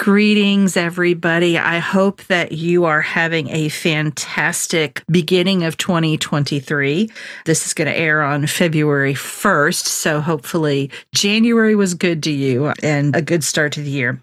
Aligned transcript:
Greetings, 0.00 0.78
everybody. 0.78 1.58
I 1.58 1.78
hope 1.78 2.24
that 2.28 2.52
you 2.52 2.86
are 2.86 3.02
having 3.02 3.50
a 3.50 3.68
fantastic 3.68 5.02
beginning 5.10 5.62
of 5.64 5.76
2023. 5.76 7.10
This 7.44 7.66
is 7.66 7.74
going 7.74 7.86
to 7.86 7.94
air 7.94 8.22
on 8.22 8.46
February 8.46 9.12
1st. 9.12 9.84
So 9.84 10.22
hopefully 10.22 10.90
January 11.14 11.74
was 11.74 11.92
good 11.92 12.22
to 12.22 12.30
you 12.30 12.72
and 12.82 13.14
a 13.14 13.20
good 13.20 13.44
start 13.44 13.72
to 13.72 13.82
the 13.82 13.90
year. 13.90 14.18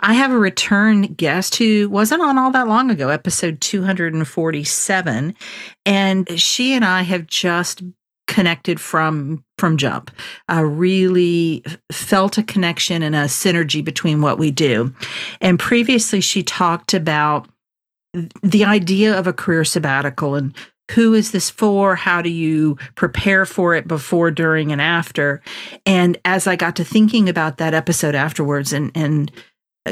I 0.00 0.14
have 0.14 0.32
a 0.32 0.38
return 0.38 1.02
guest 1.02 1.56
who 1.56 1.90
wasn't 1.90 2.22
on 2.22 2.38
all 2.38 2.50
that 2.52 2.66
long 2.66 2.90
ago, 2.90 3.10
episode 3.10 3.60
247. 3.60 5.34
And 5.84 6.40
she 6.40 6.72
and 6.72 6.86
I 6.86 7.02
have 7.02 7.26
just 7.26 7.82
connected 8.28 8.80
from 8.80 9.42
from 9.58 9.76
jump. 9.76 10.12
I 10.48 10.60
really 10.60 11.64
felt 11.90 12.38
a 12.38 12.44
connection 12.44 13.02
and 13.02 13.16
a 13.16 13.24
synergy 13.24 13.84
between 13.84 14.20
what 14.20 14.38
we 14.38 14.52
do. 14.52 14.94
And 15.40 15.58
previously 15.58 16.20
she 16.20 16.44
talked 16.44 16.94
about 16.94 17.48
the 18.42 18.64
idea 18.64 19.18
of 19.18 19.26
a 19.26 19.32
career 19.32 19.64
sabbatical 19.64 20.36
and 20.36 20.54
who 20.92 21.12
is 21.12 21.32
this 21.32 21.50
for? 21.50 21.96
How 21.96 22.22
do 22.22 22.30
you 22.30 22.78
prepare 22.94 23.44
for 23.44 23.74
it 23.74 23.86
before 23.86 24.30
during 24.30 24.72
and 24.72 24.80
after? 24.80 25.42
And 25.84 26.16
as 26.24 26.46
i 26.46 26.56
got 26.56 26.76
to 26.76 26.84
thinking 26.84 27.28
about 27.28 27.58
that 27.58 27.74
episode 27.74 28.14
afterwards 28.14 28.72
and 28.72 28.90
and 28.94 29.30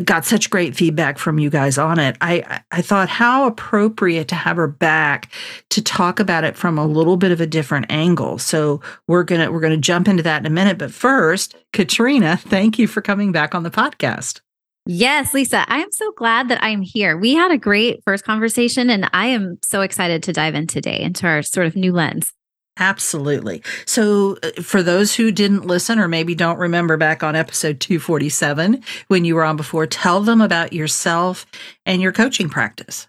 got 0.05 0.25
such 0.25 0.51
great 0.51 0.77
feedback 0.77 1.19
from 1.19 1.39
you 1.39 1.51
guys 1.51 1.79
on 1.79 1.99
it. 1.99 2.17
I 2.21 2.63
I 2.71 2.83
thought 2.83 3.09
how 3.09 3.47
appropriate 3.47 4.29
to 4.29 4.35
have 4.35 4.57
her 4.57 4.69
back 4.69 5.31
to 5.71 5.83
talk 5.83 6.21
about 6.21 6.45
it 6.45 6.57
from 6.57 6.79
a 6.79 6.87
little 6.87 7.17
bit 7.17 7.33
of 7.33 7.41
a 7.41 7.47
different 7.47 7.87
angle. 7.91 8.39
So 8.39 8.81
we're 9.09 9.25
gonna 9.25 9.51
we're 9.51 9.61
gonna 9.61 9.77
jump 9.77 10.09
into 10.09 10.23
that 10.23 10.41
in 10.41 10.47
a 10.47 10.51
minute. 10.51 10.79
But 10.79 10.93
first, 10.93 11.57
Katrina, 11.73 12.37
thank 12.37 12.79
you 12.79 12.87
for 12.87 13.01
coming 13.01 13.33
back 13.33 13.55
on 13.55 13.63
the 13.63 13.71
podcast. 13.71 14.41
Yes, 14.89 15.35
Lesa, 15.35 15.65
I 15.67 15.79
am 15.79 15.91
so 15.91 16.13
glad 16.13 16.49
that 16.49 16.63
I'm 16.63 16.81
here. 16.81 17.19
We 17.19 17.35
had 17.35 17.51
a 17.51 17.59
great 17.59 18.05
first 18.05 18.25
conversation, 18.25 18.89
and 18.89 19.11
I 19.13 19.27
am 19.27 19.59
so 19.65 19.81
excited 19.81 20.23
to 20.23 20.33
dive 20.33 20.55
in 20.55 20.69
today 20.69 21.01
into 21.01 21.27
our 21.27 21.43
sort 21.43 21.67
of 21.67 21.75
new 21.75 21.93
lens. 21.93 22.33
Absolutely. 22.79 23.63
So, 23.87 24.37
uh, 24.43 24.63
for 24.63 24.83
those 24.83 25.15
who 25.15 25.33
didn't 25.33 25.67
listen 25.67 25.99
or 25.99 26.09
maybe 26.09 26.35
don't 26.35 26.59
remember 26.59 26.97
back 26.97 27.23
on 27.23 27.35
episode 27.35 27.81
247 27.81 28.83
when 29.09 29.25
you 29.25 29.35
were 29.35 29.45
on 29.45 29.57
before, 29.57 29.87
tell 29.87 30.21
them 30.21 30.41
about 30.41 30.73
yourself 30.73 31.47
and 31.87 32.03
your 32.03 32.13
coaching 32.13 32.49
practice. 32.49 33.09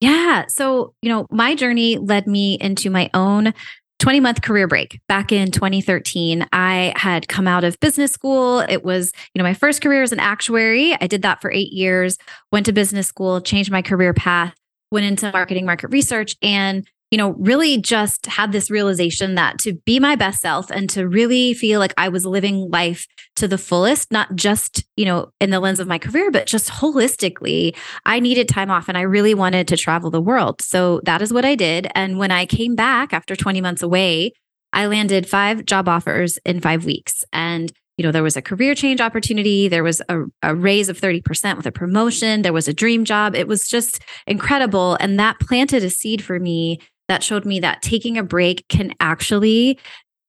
Yeah. 0.00 0.46
So, 0.48 0.94
you 1.02 1.10
know, 1.10 1.26
my 1.30 1.54
journey 1.54 1.98
led 1.98 2.26
me 2.26 2.56
into 2.60 2.88
my 2.88 3.10
own 3.12 3.52
20 3.98 4.20
month 4.20 4.42
career 4.42 4.68
break 4.68 5.00
back 5.08 5.32
in 5.32 5.50
2013 5.50 6.46
i 6.52 6.92
had 6.94 7.26
come 7.26 7.48
out 7.48 7.64
of 7.64 7.78
business 7.80 8.12
school 8.12 8.60
it 8.60 8.84
was 8.84 9.12
you 9.34 9.40
know 9.40 9.42
my 9.42 9.54
first 9.54 9.82
career 9.82 10.04
as 10.04 10.12
an 10.12 10.20
actuary 10.20 10.96
i 11.00 11.08
did 11.08 11.22
that 11.22 11.40
for 11.40 11.50
eight 11.50 11.72
years 11.72 12.16
went 12.52 12.64
to 12.64 12.72
business 12.72 13.08
school 13.08 13.40
changed 13.40 13.72
my 13.72 13.82
career 13.82 14.14
path 14.14 14.54
went 14.92 15.04
into 15.04 15.32
marketing 15.32 15.66
market 15.66 15.88
research 15.88 16.36
and 16.42 16.86
you 17.10 17.16
know, 17.16 17.30
really 17.38 17.78
just 17.78 18.26
had 18.26 18.52
this 18.52 18.70
realization 18.70 19.34
that 19.36 19.58
to 19.60 19.72
be 19.72 19.98
my 19.98 20.14
best 20.14 20.42
self 20.42 20.70
and 20.70 20.90
to 20.90 21.08
really 21.08 21.54
feel 21.54 21.80
like 21.80 21.94
I 21.96 22.10
was 22.10 22.26
living 22.26 22.68
life 22.70 23.06
to 23.36 23.48
the 23.48 23.56
fullest, 23.56 24.12
not 24.12 24.34
just, 24.34 24.84
you 24.96 25.06
know, 25.06 25.30
in 25.40 25.50
the 25.50 25.60
lens 25.60 25.80
of 25.80 25.88
my 25.88 25.98
career, 25.98 26.30
but 26.30 26.46
just 26.46 26.68
holistically, 26.68 27.74
I 28.04 28.20
needed 28.20 28.48
time 28.48 28.70
off 28.70 28.88
and 28.88 28.98
I 28.98 29.02
really 29.02 29.34
wanted 29.34 29.68
to 29.68 29.76
travel 29.76 30.10
the 30.10 30.20
world. 30.20 30.60
So 30.60 31.00
that 31.04 31.22
is 31.22 31.32
what 31.32 31.46
I 31.46 31.54
did. 31.54 31.88
And 31.94 32.18
when 32.18 32.30
I 32.30 32.44
came 32.44 32.74
back 32.74 33.14
after 33.14 33.34
20 33.34 33.60
months 33.62 33.82
away, 33.82 34.32
I 34.74 34.86
landed 34.86 35.26
five 35.26 35.64
job 35.64 35.88
offers 35.88 36.38
in 36.44 36.60
five 36.60 36.84
weeks. 36.84 37.24
And 37.32 37.72
you 37.96 38.04
know, 38.04 38.12
there 38.12 38.22
was 38.22 38.36
a 38.36 38.42
career 38.42 38.76
change 38.76 39.00
opportunity. 39.00 39.66
There 39.66 39.82
was 39.82 40.00
a, 40.08 40.20
a, 40.40 40.54
raise 40.54 40.88
of 40.88 41.00
30% 41.00 41.56
with 41.56 41.66
a 41.66 41.72
promotion. 41.72 42.42
There 42.42 42.52
was 42.52 42.68
a 42.68 42.72
dream 42.72 43.04
job. 43.04 43.34
It 43.34 43.48
was 43.48 43.66
just 43.66 44.00
incredible. 44.24 44.96
And 45.00 45.18
that 45.18 45.40
planted 45.40 45.82
a 45.82 45.90
seed 45.90 46.22
for 46.22 46.38
me 46.38 46.78
that 47.08 47.22
showed 47.22 47.44
me 47.44 47.60
that 47.60 47.82
taking 47.82 48.18
a 48.18 48.22
break 48.22 48.66
can 48.68 48.92
actually 49.00 49.78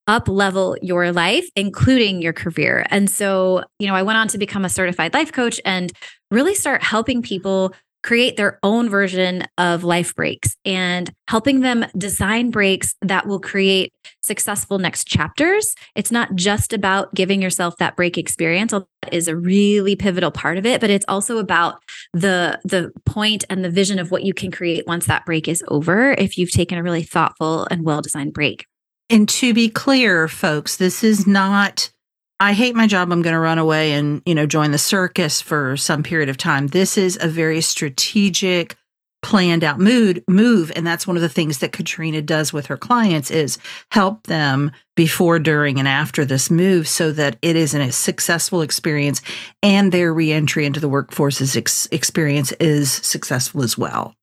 up 0.08 0.28
level 0.28 0.76
your 0.82 1.12
life, 1.12 1.48
including 1.56 2.22
your 2.22 2.34
career. 2.34 2.86
And 2.90 3.10
so, 3.10 3.64
you 3.78 3.88
know, 3.88 3.94
I 3.94 4.02
went 4.02 4.18
on 4.18 4.28
to 4.30 4.40
become 4.40 4.66
a 4.66 4.70
certified 4.70 5.14
life 5.14 5.32
coach 5.32 5.62
and 5.66 5.92
really 6.32 6.56
start 6.56 6.82
helping 6.82 7.22
people 7.22 7.74
create 8.04 8.38
their 8.38 8.60
own 8.64 8.90
version 8.90 9.46
of 9.58 9.84
life 9.84 10.16
breaks 10.16 10.56
and 10.66 11.12
helping 11.28 11.60
them 11.60 11.86
design 11.98 12.50
breaks 12.50 12.96
that 13.02 13.28
will 13.28 13.40
create 13.40 13.92
successful 14.24 14.80
next 14.80 15.06
chapters. 15.06 15.76
It's 15.96 16.12
not 16.12 16.36
just 16.36 16.74
about 16.74 17.14
giving 17.14 17.42
yourself 17.42 17.78
that 17.78 17.96
break 17.96 18.18
experience, 18.18 18.72
that 18.72 18.86
is 19.12 19.28
a 19.28 19.36
really 19.36 19.96
pivotal 19.96 20.32
part 20.32 20.58
of 20.58 20.66
it, 20.66 20.82
but 20.82 20.90
it's 20.90 21.06
also 21.08 21.38
about 21.38 21.82
the 22.14 22.60
the 22.64 22.92
point 23.06 23.44
and 23.50 23.64
the 23.64 23.70
vision 23.70 24.00
of 24.00 24.12
what 24.12 24.24
you 24.24 24.34
can 24.34 24.52
create 24.52 24.88
once 24.88 25.06
that 25.08 25.26
break 25.26 25.48
is 25.48 25.64
over 25.68 26.12
if 26.12 26.38
you've 26.38 26.52
taken 26.52 26.78
a 26.78 26.84
really 26.84 27.04
thoughtful 27.04 27.68
and 27.70 27.84
well-designed 27.84 28.34
break. 28.34 28.66
And 29.10 29.28
to 29.30 29.54
be 29.54 29.70
clear, 29.70 30.28
folks, 30.28 30.78
this 30.78 31.04
is 31.04 31.26
not 31.26 31.92
I 32.40 32.54
hate 32.54 32.76
my 32.76 32.88
job. 32.88 33.12
I'm 33.12 33.22
going 33.22 33.34
to 33.34 33.40
run 33.40 33.58
away 33.58 33.92
and, 33.94 34.22
you 34.26 34.34
know, 34.34 34.46
join 34.46 34.72
the 34.72 34.78
circus 34.78 35.42
for 35.42 35.76
some 35.76 36.04
period 36.04 36.30
of 36.30 36.38
time. 36.38 36.68
This 36.68 36.98
is 36.98 37.18
a 37.22 37.28
very 37.28 37.60
strategic, 37.60 38.76
planned 39.22 39.64
out 39.64 39.80
mood 39.80 40.24
move. 40.30 40.72
And 40.76 40.88
that's 40.88 41.06
one 41.06 41.18
of 41.18 41.22
the 41.22 41.28
things 41.28 41.58
that 41.58 41.74
Katrina 41.74 42.22
does 42.22 42.54
with 42.54 42.68
her 42.68 42.78
clients 42.78 43.30
is 43.30 43.58
help 43.92 44.28
them 44.28 44.72
before, 44.96 45.40
during, 45.40 45.80
and 45.80 45.88
after 45.88 46.24
this 46.24 46.50
move 46.50 46.88
so 46.88 47.12
that 47.12 47.38
it 47.42 47.58
is 47.58 47.74
a 47.74 47.92
successful 47.92 48.62
experience 48.62 49.22
and 49.62 49.92
their 49.92 50.14
reentry 50.14 50.66
into 50.66 50.80
the 50.80 50.90
workforce's 50.90 51.58
ex- 51.58 51.88
experience 51.92 52.54
is 52.54 52.92
successful 52.92 53.64
as 53.64 53.78
well. 53.78 54.16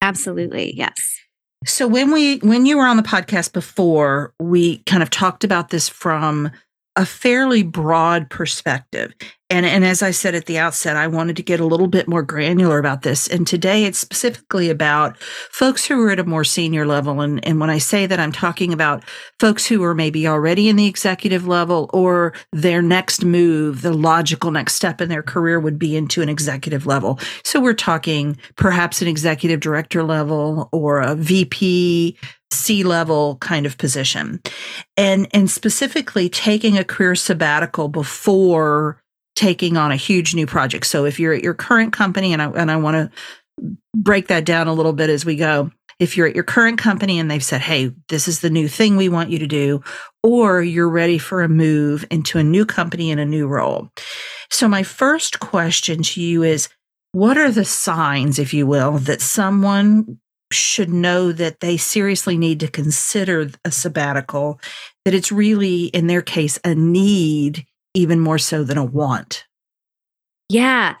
Absolutely. 0.00 0.72
Yes. 0.76 0.94
So 1.64 1.88
when 1.88 2.12
we 2.12 2.36
when 2.38 2.66
you 2.66 2.76
were 2.76 2.86
on 2.86 2.96
the 2.96 3.02
podcast 3.02 3.52
before, 3.52 4.32
we 4.38 4.78
kind 4.78 5.02
of 5.02 5.10
talked 5.10 5.42
about 5.42 5.70
this 5.70 5.88
from 5.88 6.52
a 6.96 7.06
fairly 7.06 7.62
broad 7.62 8.30
perspective. 8.30 9.12
And, 9.48 9.64
and 9.64 9.84
as 9.84 10.02
I 10.02 10.10
said 10.10 10.34
at 10.34 10.46
the 10.46 10.58
outset, 10.58 10.96
I 10.96 11.06
wanted 11.06 11.36
to 11.36 11.42
get 11.42 11.60
a 11.60 11.66
little 11.66 11.86
bit 11.86 12.08
more 12.08 12.22
granular 12.22 12.78
about 12.78 13.02
this. 13.02 13.28
And 13.28 13.46
today 13.46 13.84
it's 13.84 13.98
specifically 13.98 14.70
about 14.70 15.16
folks 15.52 15.86
who 15.86 16.02
are 16.02 16.10
at 16.10 16.18
a 16.18 16.24
more 16.24 16.42
senior 16.42 16.84
level. 16.84 17.20
And, 17.20 17.44
and 17.46 17.60
when 17.60 17.70
I 17.70 17.78
say 17.78 18.06
that, 18.06 18.18
I'm 18.18 18.32
talking 18.32 18.72
about 18.72 19.04
folks 19.38 19.64
who 19.64 19.84
are 19.84 19.94
maybe 19.94 20.26
already 20.26 20.68
in 20.68 20.74
the 20.74 20.86
executive 20.86 21.46
level 21.46 21.88
or 21.92 22.32
their 22.52 22.82
next 22.82 23.24
move, 23.24 23.82
the 23.82 23.92
logical 23.92 24.50
next 24.50 24.74
step 24.74 25.00
in 25.00 25.08
their 25.08 25.22
career 25.22 25.60
would 25.60 25.78
be 25.78 25.96
into 25.96 26.22
an 26.22 26.28
executive 26.28 26.84
level. 26.84 27.20
So 27.44 27.60
we're 27.60 27.74
talking 27.74 28.36
perhaps 28.56 29.00
an 29.00 29.06
executive 29.06 29.60
director 29.60 30.02
level 30.02 30.68
or 30.72 31.00
a 31.00 31.14
VP, 31.14 32.18
C 32.52 32.84
level 32.84 33.36
kind 33.36 33.66
of 33.66 33.78
position. 33.78 34.40
And 34.96 35.28
and 35.32 35.50
specifically 35.50 36.28
taking 36.28 36.78
a 36.78 36.84
career 36.84 37.14
sabbatical 37.14 37.88
before 37.88 39.02
taking 39.34 39.76
on 39.76 39.92
a 39.92 39.96
huge 39.96 40.34
new 40.34 40.46
project. 40.46 40.86
So 40.86 41.04
if 41.04 41.20
you're 41.20 41.34
at 41.34 41.44
your 41.44 41.54
current 41.54 41.92
company 41.92 42.32
and 42.32 42.40
I 42.40 42.46
and 42.50 42.70
I 42.70 42.76
want 42.76 42.96
to 42.96 43.76
break 43.94 44.28
that 44.28 44.44
down 44.44 44.68
a 44.68 44.74
little 44.74 44.92
bit 44.92 45.10
as 45.10 45.24
we 45.24 45.36
go. 45.36 45.70
If 45.98 46.14
you're 46.14 46.26
at 46.26 46.34
your 46.34 46.44
current 46.44 46.78
company 46.78 47.18
and 47.18 47.30
they've 47.30 47.42
said, 47.42 47.62
"Hey, 47.62 47.90
this 48.08 48.28
is 48.28 48.40
the 48.40 48.50
new 48.50 48.68
thing 48.68 48.96
we 48.96 49.08
want 49.08 49.30
you 49.30 49.38
to 49.38 49.46
do," 49.46 49.82
or 50.22 50.60
you're 50.60 50.90
ready 50.90 51.16
for 51.16 51.42
a 51.42 51.48
move 51.48 52.04
into 52.10 52.38
a 52.38 52.44
new 52.44 52.66
company 52.66 53.10
in 53.10 53.18
a 53.18 53.24
new 53.24 53.46
role. 53.46 53.88
So 54.50 54.68
my 54.68 54.82
first 54.82 55.40
question 55.40 56.02
to 56.02 56.20
you 56.20 56.42
is 56.42 56.68
what 57.12 57.38
are 57.38 57.50
the 57.50 57.64
signs, 57.64 58.38
if 58.38 58.52
you 58.52 58.66
will, 58.66 58.98
that 58.98 59.22
someone 59.22 60.18
should 60.52 60.90
know 60.90 61.32
that 61.32 61.60
they 61.60 61.76
seriously 61.76 62.36
need 62.36 62.60
to 62.60 62.68
consider 62.68 63.50
a 63.64 63.70
sabbatical, 63.70 64.60
that 65.04 65.14
it's 65.14 65.32
really, 65.32 65.86
in 65.86 66.06
their 66.06 66.22
case, 66.22 66.58
a 66.64 66.74
need 66.74 67.66
even 67.94 68.20
more 68.20 68.38
so 68.38 68.62
than 68.62 68.78
a 68.78 68.84
want? 68.84 69.44
Yeah. 70.48 70.94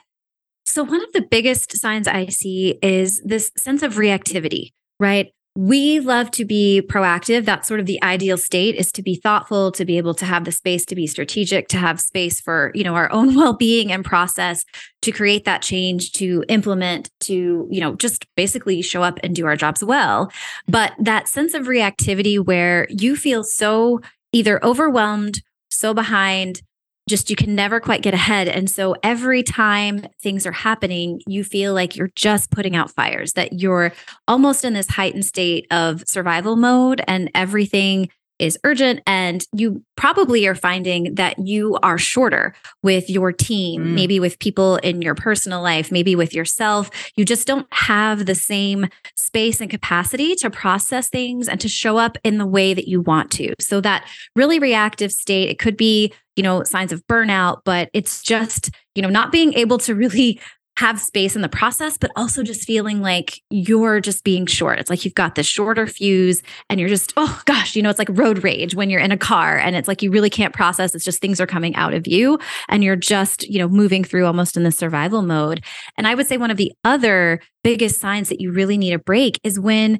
So, 0.64 0.82
one 0.82 1.02
of 1.02 1.12
the 1.12 1.22
biggest 1.22 1.76
signs 1.76 2.08
I 2.08 2.26
see 2.26 2.78
is 2.82 3.22
this 3.24 3.52
sense 3.56 3.82
of 3.82 3.94
reactivity, 3.94 4.70
right? 4.98 5.28
We 5.56 6.00
love 6.00 6.30
to 6.32 6.44
be 6.44 6.82
proactive. 6.86 7.46
That's 7.46 7.66
sort 7.66 7.80
of 7.80 7.86
the 7.86 8.02
ideal 8.02 8.36
state 8.36 8.74
is 8.74 8.92
to 8.92 9.02
be 9.02 9.16
thoughtful, 9.16 9.72
to 9.72 9.86
be 9.86 9.96
able 9.96 10.12
to 10.14 10.26
have 10.26 10.44
the 10.44 10.52
space 10.52 10.84
to 10.86 10.94
be 10.94 11.06
strategic, 11.06 11.68
to 11.68 11.78
have 11.78 11.98
space 11.98 12.40
for, 12.40 12.70
you 12.74 12.84
know, 12.84 12.94
our 12.94 13.10
own 13.10 13.34
well-being 13.36 13.90
and 13.90 14.04
process 14.04 14.64
to 15.02 15.10
create 15.10 15.46
that 15.46 15.62
change, 15.62 16.12
to 16.12 16.44
implement, 16.48 17.10
to, 17.20 17.66
you 17.70 17.80
know, 17.80 17.94
just 17.96 18.26
basically 18.36 18.82
show 18.82 19.02
up 19.02 19.18
and 19.22 19.34
do 19.34 19.46
our 19.46 19.56
jobs 19.56 19.82
well. 19.82 20.30
But 20.68 20.92
that 20.98 21.26
sense 21.26 21.54
of 21.54 21.66
reactivity 21.66 22.38
where 22.38 22.86
you 22.90 23.16
feel 23.16 23.42
so 23.42 24.00
either 24.32 24.62
overwhelmed, 24.62 25.40
so 25.70 25.94
behind, 25.94 26.60
just 27.08 27.30
you 27.30 27.36
can 27.36 27.54
never 27.54 27.78
quite 27.78 28.02
get 28.02 28.14
ahead. 28.14 28.48
And 28.48 28.68
so 28.68 28.96
every 29.02 29.42
time 29.42 30.06
things 30.20 30.44
are 30.44 30.52
happening, 30.52 31.20
you 31.26 31.44
feel 31.44 31.72
like 31.72 31.96
you're 31.96 32.10
just 32.16 32.50
putting 32.50 32.74
out 32.74 32.90
fires, 32.90 33.34
that 33.34 33.52
you're 33.52 33.92
almost 34.26 34.64
in 34.64 34.72
this 34.72 34.88
heightened 34.88 35.24
state 35.24 35.66
of 35.70 36.02
survival 36.06 36.56
mode 36.56 37.00
and 37.06 37.30
everything 37.34 38.08
is 38.38 38.58
urgent. 38.64 39.00
And 39.06 39.44
you 39.52 39.82
probably 39.96 40.46
are 40.46 40.54
finding 40.54 41.14
that 41.14 41.38
you 41.38 41.78
are 41.82 41.98
shorter 41.98 42.54
with 42.82 43.08
your 43.08 43.32
team, 43.32 43.84
mm. 43.84 43.94
maybe 43.94 44.20
with 44.20 44.38
people 44.38 44.76
in 44.76 45.02
your 45.02 45.14
personal 45.14 45.62
life, 45.62 45.90
maybe 45.90 46.14
with 46.14 46.34
yourself. 46.34 46.90
You 47.16 47.24
just 47.24 47.46
don't 47.46 47.66
have 47.72 48.26
the 48.26 48.34
same 48.34 48.88
space 49.14 49.60
and 49.60 49.70
capacity 49.70 50.34
to 50.36 50.50
process 50.50 51.08
things 51.08 51.48
and 51.48 51.60
to 51.60 51.68
show 51.68 51.96
up 51.96 52.18
in 52.24 52.38
the 52.38 52.46
way 52.46 52.74
that 52.74 52.88
you 52.88 53.00
want 53.00 53.30
to. 53.32 53.54
So 53.60 53.80
that 53.80 54.06
really 54.34 54.58
reactive 54.58 55.12
state, 55.12 55.48
it 55.48 55.58
could 55.58 55.76
be 55.76 56.12
you 56.36 56.42
know, 56.42 56.62
signs 56.62 56.92
of 56.92 57.04
burnout, 57.06 57.62
but 57.64 57.88
it's 57.94 58.22
just, 58.22 58.70
you 58.94 59.00
know, 59.02 59.08
not 59.08 59.32
being 59.32 59.54
able 59.54 59.78
to 59.78 59.94
really 59.94 60.38
have 60.78 61.00
space 61.00 61.34
in 61.34 61.42
the 61.42 61.48
process, 61.48 61.96
but 61.96 62.10
also 62.16 62.42
just 62.42 62.64
feeling 62.64 63.00
like 63.00 63.40
you're 63.50 63.98
just 63.98 64.24
being 64.24 64.44
short. 64.44 64.78
It's 64.78 64.90
like 64.90 65.04
you've 65.04 65.14
got 65.14 65.34
this 65.34 65.46
shorter 65.46 65.86
fuse 65.86 66.42
and 66.68 66.78
you're 66.78 66.88
just, 66.88 67.14
oh 67.16 67.40
gosh, 67.46 67.74
you 67.74 67.82
know, 67.82 67.88
it's 67.88 67.98
like 67.98 68.10
road 68.10 68.44
rage 68.44 68.74
when 68.74 68.90
you're 68.90 69.00
in 69.00 69.12
a 69.12 69.16
car 69.16 69.56
and 69.56 69.74
it's 69.74 69.88
like 69.88 70.02
you 70.02 70.10
really 70.10 70.28
can't 70.28 70.52
process. 70.54 70.94
It's 70.94 71.04
just 71.04 71.20
things 71.20 71.40
are 71.40 71.46
coming 71.46 71.74
out 71.76 71.94
of 71.94 72.06
you 72.06 72.38
and 72.68 72.84
you're 72.84 72.96
just, 72.96 73.48
you 73.48 73.58
know, 73.58 73.68
moving 73.68 74.04
through 74.04 74.26
almost 74.26 74.56
in 74.56 74.64
the 74.64 74.72
survival 74.72 75.22
mode. 75.22 75.64
And 75.96 76.06
I 76.06 76.14
would 76.14 76.26
say 76.26 76.36
one 76.36 76.50
of 76.50 76.58
the 76.58 76.72
other 76.84 77.40
biggest 77.64 77.98
signs 77.98 78.28
that 78.28 78.40
you 78.40 78.52
really 78.52 78.76
need 78.76 78.92
a 78.92 78.98
break 78.98 79.40
is 79.42 79.58
when 79.58 79.98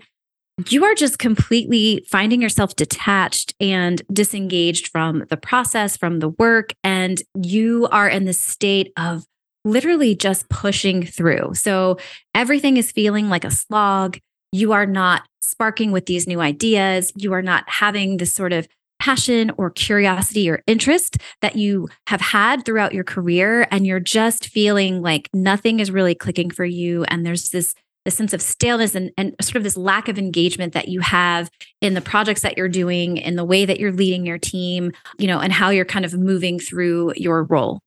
you 0.69 0.85
are 0.85 0.95
just 0.95 1.19
completely 1.19 2.07
finding 2.09 2.41
yourself 2.41 2.77
detached 2.77 3.55
and 3.61 4.01
disengaged 4.13 4.89
from 4.89 5.25
the 5.29 5.37
process, 5.37 5.97
from 5.97 6.21
the 6.21 6.31
work, 6.31 6.73
and 6.83 7.23
you 7.35 7.89
are 7.91 8.09
in 8.09 8.25
the 8.25 8.33
state 8.33 8.91
of 8.97 9.27
literally 9.67 10.15
just 10.15 10.49
pushing 10.49 11.05
through. 11.05 11.55
So 11.55 11.99
everything 12.35 12.77
is 12.77 12.93
feeling 12.93 13.29
like 13.29 13.45
a 13.45 13.51
slog. 13.51 14.19
You 14.53 14.73
are 14.73 14.87
not 14.87 15.23
sparking 15.43 15.93
with 15.93 16.07
these 16.07 16.27
new 16.27 16.41
ideas. 16.41 17.13
You 17.17 17.33
are 17.33 17.43
not 17.43 17.69
having 17.69 18.17
this 18.17 18.33
sort 18.33 18.53
of 18.53 18.69
passion 18.99 19.51
or 19.59 19.71
curiosity 19.71 20.49
or 20.49 20.63
interest 20.67 21.19
that 21.43 21.57
you 21.57 21.89
have 22.07 22.21
had 22.21 22.65
throughout 22.65 22.95
your 22.95 23.05
career. 23.05 23.67
And 23.71 23.87
you're 23.87 24.01
just 24.01 24.49
feeling 24.49 25.03
like 25.03 25.29
nothing 25.35 25.81
is 25.81 25.91
really 25.91 26.15
clicking 26.15 26.51
for 26.51 26.65
you. 26.65 27.05
And 27.05 27.27
there's 27.27 27.51
this 27.51 27.75
the 28.07 28.11
sense 28.13 28.33
of 28.33 28.41
staleness 28.41 28.95
and, 28.95 29.11
and 29.19 29.35
sort 29.43 29.57
of 29.57 29.65
this 29.65 29.77
lack 29.77 30.07
of 30.09 30.17
engagement 30.17 30.75
that 30.75 30.87
you 30.87 31.01
have 31.01 31.51
in 31.81 31.95
the 31.95 32.01
projects 32.01 32.43
that 32.43 32.57
you're 32.57 32.69
doing, 32.69 33.17
in 33.17 33.35
the 33.35 33.45
way 33.45 33.65
that 33.65 33.81
you're 33.81 33.91
leading 33.91 34.25
your 34.25 34.39
team, 34.39 34.93
you 35.19 35.27
know, 35.27 35.41
and 35.41 35.53
how 35.53 35.71
you're 35.71 35.85
kind 35.85 36.05
of 36.05 36.15
moving 36.15 36.61
through 36.61 37.13
your 37.17 37.43
role. 37.43 37.81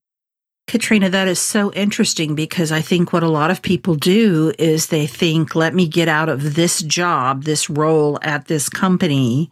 Katrina, 0.69 1.09
that 1.09 1.27
is 1.27 1.39
so 1.39 1.73
interesting 1.73 2.35
because 2.35 2.71
I 2.71 2.79
think 2.79 3.11
what 3.11 3.23
a 3.23 3.27
lot 3.27 3.49
of 3.49 3.63
people 3.63 3.95
do 3.95 4.53
is 4.59 4.85
they 4.85 5.07
think, 5.07 5.55
let 5.55 5.73
me 5.73 5.87
get 5.87 6.07
out 6.07 6.29
of 6.29 6.53
this 6.53 6.83
job, 6.83 7.45
this 7.45 7.71
role 7.71 8.19
at 8.21 8.45
this 8.45 8.69
company, 8.69 9.49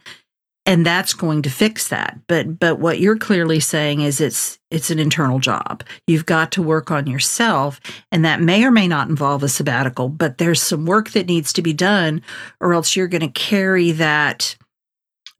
and 0.64 0.86
that's 0.86 1.14
going 1.14 1.42
to 1.42 1.50
fix 1.50 1.88
that. 1.88 2.20
But 2.28 2.60
but 2.60 2.78
what 2.78 3.00
you're 3.00 3.18
clearly 3.18 3.58
saying 3.58 4.00
is 4.00 4.20
it's 4.20 4.60
it's 4.70 4.90
an 4.92 5.00
internal 5.00 5.40
job. 5.40 5.82
You've 6.06 6.24
got 6.26 6.52
to 6.52 6.62
work 6.62 6.92
on 6.92 7.08
yourself 7.08 7.80
and 8.12 8.24
that 8.24 8.40
may 8.40 8.64
or 8.64 8.70
may 8.70 8.86
not 8.86 9.08
involve 9.08 9.42
a 9.42 9.48
sabbatical 9.48 10.08
but 10.08 10.38
there's 10.38 10.62
some 10.62 10.86
work 10.86 11.10
that 11.10 11.26
needs 11.26 11.52
to 11.54 11.62
be 11.62 11.72
done 11.72 12.22
or 12.60 12.74
else 12.74 12.94
you're 12.94 13.08
going 13.08 13.22
to 13.22 13.28
carry 13.28 13.90
that 13.90 14.56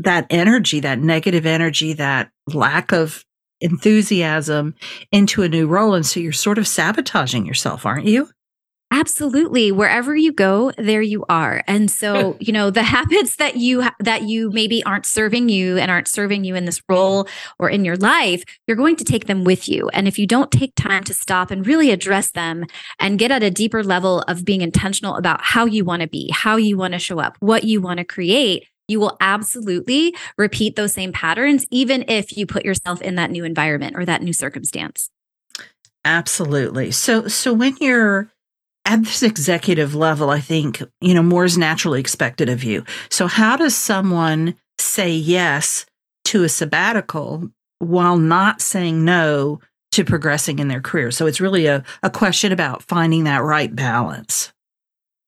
that 0.00 0.26
energy 0.28 0.80
that 0.80 0.98
negative 0.98 1.46
energy 1.46 1.92
that 1.92 2.32
lack 2.52 2.90
of 2.90 3.24
enthusiasm 3.60 4.74
into 5.12 5.42
a 5.42 5.48
new 5.48 5.66
role 5.66 5.94
and 5.94 6.06
so 6.06 6.20
you're 6.20 6.32
sort 6.32 6.58
of 6.58 6.66
sabotaging 6.66 7.46
yourself 7.46 7.84
aren't 7.84 8.06
you 8.06 8.28
Absolutely. 8.90 9.70
Wherever 9.70 10.16
you 10.16 10.32
go, 10.32 10.72
there 10.78 11.02
you 11.02 11.24
are. 11.28 11.62
And 11.66 11.90
so, 11.90 12.36
you 12.40 12.52
know, 12.52 12.70
the 12.70 12.82
habits 12.82 13.36
that 13.36 13.56
you 13.56 13.84
that 14.00 14.22
you 14.22 14.50
maybe 14.50 14.82
aren't 14.84 15.04
serving 15.04 15.50
you 15.50 15.76
and 15.76 15.90
aren't 15.90 16.08
serving 16.08 16.44
you 16.44 16.54
in 16.54 16.64
this 16.64 16.80
role 16.88 17.28
or 17.58 17.68
in 17.68 17.84
your 17.84 17.96
life, 17.96 18.44
you're 18.66 18.76
going 18.76 18.96
to 18.96 19.04
take 19.04 19.26
them 19.26 19.44
with 19.44 19.68
you. 19.68 19.88
And 19.90 20.08
if 20.08 20.18
you 20.18 20.26
don't 20.26 20.50
take 20.50 20.74
time 20.74 21.04
to 21.04 21.14
stop 21.14 21.50
and 21.50 21.66
really 21.66 21.90
address 21.90 22.30
them 22.30 22.64
and 22.98 23.18
get 23.18 23.30
at 23.30 23.42
a 23.42 23.50
deeper 23.50 23.84
level 23.84 24.22
of 24.22 24.44
being 24.44 24.62
intentional 24.62 25.16
about 25.16 25.42
how 25.42 25.66
you 25.66 25.84
want 25.84 26.00
to 26.00 26.08
be, 26.08 26.30
how 26.32 26.56
you 26.56 26.78
want 26.78 26.92
to 26.94 26.98
show 26.98 27.18
up, 27.18 27.36
what 27.40 27.64
you 27.64 27.82
want 27.82 27.98
to 27.98 28.04
create, 28.04 28.66
you 28.88 28.98
will 28.98 29.16
absolutely 29.20 30.14
repeat 30.36 30.76
those 30.76 30.92
same 30.92 31.12
patterns 31.12 31.66
even 31.70 32.04
if 32.08 32.36
you 32.36 32.46
put 32.46 32.64
yourself 32.64 33.00
in 33.02 33.14
that 33.14 33.30
new 33.30 33.44
environment 33.44 33.96
or 33.96 34.04
that 34.04 34.22
new 34.22 34.32
circumstance. 34.32 35.10
Absolutely. 36.04 36.90
So 36.90 37.28
so 37.28 37.52
when 37.52 37.76
you're 37.80 38.30
at 38.88 39.04
this 39.04 39.22
executive 39.22 39.94
level, 39.94 40.30
I 40.30 40.40
think, 40.40 40.82
you 41.00 41.12
know, 41.12 41.22
more 41.22 41.44
is 41.44 41.58
naturally 41.58 42.00
expected 42.00 42.48
of 42.48 42.64
you. 42.64 42.84
So, 43.10 43.26
how 43.26 43.56
does 43.56 43.76
someone 43.76 44.54
say 44.78 45.10
yes 45.10 45.84
to 46.24 46.42
a 46.42 46.48
sabbatical 46.48 47.50
while 47.80 48.16
not 48.16 48.62
saying 48.62 49.04
no 49.04 49.60
to 49.92 50.04
progressing 50.04 50.58
in 50.58 50.68
their 50.68 50.80
career? 50.80 51.10
So, 51.10 51.26
it's 51.26 51.40
really 51.40 51.66
a, 51.66 51.84
a 52.02 52.08
question 52.08 52.50
about 52.50 52.82
finding 52.82 53.24
that 53.24 53.42
right 53.42 53.74
balance. 53.74 54.52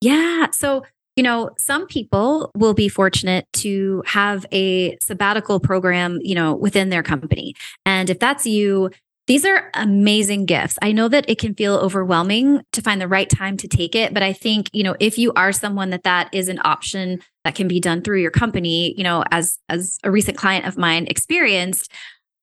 Yeah. 0.01 0.51
So, 0.53 0.85
you 1.17 1.23
know, 1.23 1.51
some 1.59 1.87
people 1.87 2.51
will 2.55 2.75
be 2.75 2.89
fortunate 2.89 3.47
to 3.55 4.03
have 4.07 4.47
a 4.53 4.97
sabbatical 5.03 5.61
program, 5.61 6.19
you 6.23 6.35
know, 6.35 6.55
within 6.55 6.89
their 6.89 7.03
company. 7.03 7.55
And 7.85 8.09
if 8.09 8.19
that's 8.19 8.47
you, 8.47 8.91
these 9.27 9.45
are 9.45 9.71
amazing 9.75 10.47
gifts. 10.47 10.77
I 10.83 10.93
know 10.93 11.09
that 11.09 11.29
it 11.29 11.39
can 11.39 11.55
feel 11.55 11.77
overwhelming 11.77 12.63
to 12.73 12.83
find 12.83 13.01
the 13.01 13.07
right 13.07 13.31
time 13.31 13.57
to 13.59 13.69
take 13.69 13.95
it, 13.95 14.13
but 14.13 14.23
I 14.23 14.33
think, 14.33 14.69
you 14.73 14.83
know, 14.83 14.97
if 14.99 15.19
you 15.19 15.33
are 15.35 15.53
someone 15.53 15.91
that 15.91 16.03
that 16.03 16.33
is 16.33 16.49
an 16.49 16.61
option 16.65 17.21
that 17.45 17.55
can 17.55 17.69
be 17.69 17.79
done 17.79 18.03
through 18.03 18.23
your 18.23 18.33
company, 18.33 18.93
you 18.97 19.05
know, 19.05 19.23
as 19.31 19.59
as 19.69 19.99
a 20.03 20.11
recent 20.11 20.37
client 20.37 20.67
of 20.67 20.77
mine 20.77 21.07
experienced, 21.07 21.93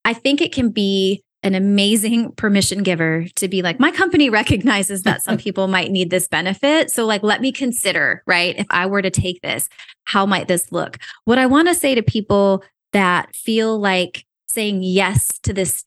I 0.05 0.13
think 0.13 0.39
it 0.39 0.53
can 0.53 0.69
be 0.69 1.23
an 1.47 1.55
amazing 1.55 2.31
permission 2.33 2.83
giver 2.83 3.25
to 3.35 3.47
be 3.47 3.63
like, 3.63 3.79
my 3.79 3.91
company 3.91 4.29
recognizes 4.29 5.01
that 5.03 5.23
some 5.23 5.37
people 5.45 5.67
might 5.67 5.89
need 5.89 6.11
this 6.11 6.27
benefit. 6.27 6.91
So, 6.91 7.05
like, 7.05 7.23
let 7.23 7.41
me 7.41 7.51
consider, 7.51 8.21
right? 8.27 8.55
If 8.57 8.67
I 8.69 8.85
were 8.85 9.01
to 9.01 9.09
take 9.09 9.41
this, 9.41 9.69
how 10.03 10.25
might 10.25 10.47
this 10.47 10.71
look? 10.71 10.97
What 11.25 11.39
I 11.39 11.47
want 11.47 11.67
to 11.69 11.75
say 11.75 11.95
to 11.95 12.03
people 12.03 12.63
that 12.93 13.35
feel 13.35 13.79
like 13.79 14.25
saying 14.47 14.83
yes 14.83 15.39
to 15.39 15.53
this 15.53 15.83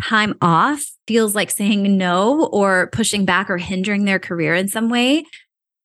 time 0.00 0.36
off 0.40 0.90
feels 1.06 1.34
like 1.34 1.50
saying 1.50 1.96
no 1.96 2.46
or 2.46 2.88
pushing 2.92 3.24
back 3.24 3.50
or 3.50 3.58
hindering 3.58 4.04
their 4.04 4.18
career 4.18 4.54
in 4.54 4.68
some 4.68 4.88
way. 4.88 5.24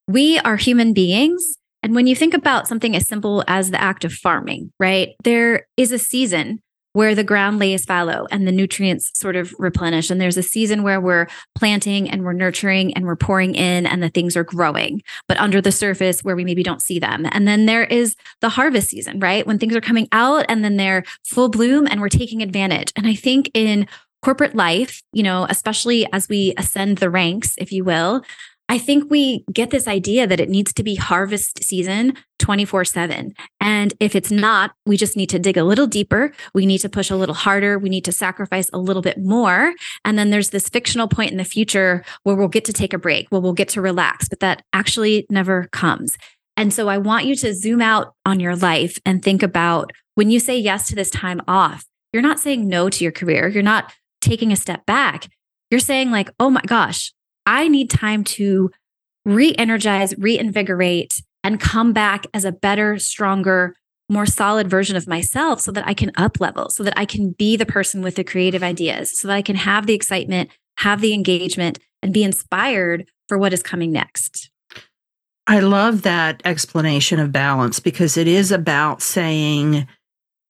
We 0.06 0.38
are 0.40 0.56
human 0.56 0.92
beings. 0.94 1.56
And 1.82 1.94
when 1.94 2.06
you 2.06 2.16
think 2.16 2.34
about 2.34 2.66
something 2.66 2.96
as 2.96 3.06
simple 3.06 3.44
as 3.46 3.70
the 3.70 3.80
act 3.80 4.04
of 4.04 4.12
farming, 4.12 4.72
right, 4.80 5.10
there 5.22 5.66
is 5.76 5.92
a 5.92 5.98
season 5.98 6.60
where 6.92 7.14
the 7.14 7.24
ground 7.24 7.58
lays 7.58 7.84
fallow 7.84 8.26
and 8.30 8.46
the 8.46 8.52
nutrients 8.52 9.16
sort 9.18 9.36
of 9.36 9.54
replenish. 9.58 10.10
And 10.10 10.20
there's 10.20 10.36
a 10.36 10.42
season 10.42 10.82
where 10.82 11.00
we're 11.00 11.26
planting 11.54 12.10
and 12.10 12.24
we're 12.24 12.32
nurturing 12.32 12.94
and 12.94 13.04
we're 13.04 13.16
pouring 13.16 13.54
in 13.54 13.86
and 13.86 14.02
the 14.02 14.08
things 14.08 14.36
are 14.36 14.44
growing, 14.44 15.02
but 15.26 15.38
under 15.38 15.60
the 15.60 15.72
surface 15.72 16.24
where 16.24 16.36
we 16.36 16.44
maybe 16.44 16.62
don't 16.62 16.82
see 16.82 16.98
them. 16.98 17.26
And 17.30 17.46
then 17.46 17.66
there 17.66 17.84
is 17.84 18.16
the 18.40 18.48
harvest 18.48 18.88
season, 18.88 19.20
right? 19.20 19.46
When 19.46 19.58
things 19.58 19.76
are 19.76 19.80
coming 19.80 20.08
out 20.12 20.46
and 20.48 20.64
then 20.64 20.76
they're 20.76 21.04
full 21.24 21.48
bloom 21.48 21.86
and 21.86 22.00
we're 22.00 22.08
taking 22.08 22.42
advantage. 22.42 22.92
And 22.96 23.06
I 23.06 23.14
think 23.14 23.50
in 23.54 23.86
corporate 24.22 24.54
life, 24.54 25.02
you 25.12 25.22
know, 25.22 25.46
especially 25.48 26.10
as 26.12 26.28
we 26.28 26.54
ascend 26.56 26.98
the 26.98 27.10
ranks, 27.10 27.54
if 27.58 27.70
you 27.70 27.84
will, 27.84 28.22
I 28.70 28.78
think 28.78 29.10
we 29.10 29.44
get 29.52 29.70
this 29.70 29.88
idea 29.88 30.26
that 30.26 30.40
it 30.40 30.50
needs 30.50 30.72
to 30.74 30.82
be 30.82 30.94
harvest 30.94 31.64
season 31.64 32.14
24 32.38 32.84
7. 32.84 33.34
And 33.60 33.94
if 33.98 34.14
it's 34.14 34.30
not, 34.30 34.72
we 34.84 34.96
just 34.96 35.16
need 35.16 35.30
to 35.30 35.38
dig 35.38 35.56
a 35.56 35.64
little 35.64 35.86
deeper. 35.86 36.32
We 36.54 36.66
need 36.66 36.78
to 36.78 36.88
push 36.88 37.10
a 37.10 37.16
little 37.16 37.34
harder. 37.34 37.78
We 37.78 37.88
need 37.88 38.04
to 38.04 38.12
sacrifice 38.12 38.68
a 38.72 38.78
little 38.78 39.02
bit 39.02 39.18
more. 39.18 39.72
And 40.04 40.18
then 40.18 40.30
there's 40.30 40.50
this 40.50 40.68
fictional 40.68 41.08
point 41.08 41.30
in 41.30 41.38
the 41.38 41.44
future 41.44 42.04
where 42.24 42.36
we'll 42.36 42.48
get 42.48 42.64
to 42.66 42.72
take 42.72 42.92
a 42.92 42.98
break, 42.98 43.28
where 43.30 43.40
we'll 43.40 43.54
get 43.54 43.68
to 43.70 43.80
relax, 43.80 44.28
but 44.28 44.40
that 44.40 44.62
actually 44.72 45.26
never 45.30 45.68
comes. 45.72 46.18
And 46.56 46.74
so 46.74 46.88
I 46.88 46.98
want 46.98 47.24
you 47.24 47.36
to 47.36 47.54
zoom 47.54 47.80
out 47.80 48.14
on 48.26 48.40
your 48.40 48.56
life 48.56 48.98
and 49.06 49.22
think 49.22 49.42
about 49.42 49.92
when 50.14 50.30
you 50.30 50.40
say 50.40 50.58
yes 50.58 50.88
to 50.88 50.94
this 50.94 51.10
time 51.10 51.40
off, 51.46 51.86
you're 52.12 52.22
not 52.22 52.40
saying 52.40 52.66
no 52.66 52.90
to 52.90 53.04
your 53.04 53.12
career. 53.12 53.48
You're 53.48 53.62
not 53.62 53.92
taking 54.20 54.52
a 54.52 54.56
step 54.56 54.84
back. 54.84 55.28
You're 55.70 55.80
saying, 55.80 56.10
like, 56.10 56.30
oh 56.40 56.50
my 56.50 56.62
gosh, 56.62 57.12
I 57.48 57.66
need 57.66 57.88
time 57.88 58.24
to 58.24 58.70
re 59.24 59.54
energize, 59.56 60.14
reinvigorate, 60.18 61.22
and 61.42 61.58
come 61.58 61.94
back 61.94 62.26
as 62.34 62.44
a 62.44 62.52
better, 62.52 62.98
stronger, 62.98 63.74
more 64.10 64.26
solid 64.26 64.68
version 64.68 64.96
of 64.96 65.08
myself 65.08 65.62
so 65.62 65.72
that 65.72 65.86
I 65.86 65.94
can 65.94 66.12
up 66.16 66.40
level, 66.40 66.68
so 66.68 66.82
that 66.82 66.92
I 66.98 67.06
can 67.06 67.30
be 67.30 67.56
the 67.56 67.64
person 67.64 68.02
with 68.02 68.16
the 68.16 68.24
creative 68.24 68.62
ideas, 68.62 69.18
so 69.18 69.28
that 69.28 69.34
I 69.34 69.40
can 69.40 69.56
have 69.56 69.86
the 69.86 69.94
excitement, 69.94 70.50
have 70.76 71.00
the 71.00 71.14
engagement, 71.14 71.78
and 72.02 72.12
be 72.12 72.22
inspired 72.22 73.08
for 73.28 73.38
what 73.38 73.54
is 73.54 73.62
coming 73.62 73.92
next. 73.92 74.50
I 75.46 75.60
love 75.60 76.02
that 76.02 76.42
explanation 76.44 77.18
of 77.18 77.32
balance 77.32 77.80
because 77.80 78.18
it 78.18 78.28
is 78.28 78.52
about 78.52 79.00
saying, 79.00 79.88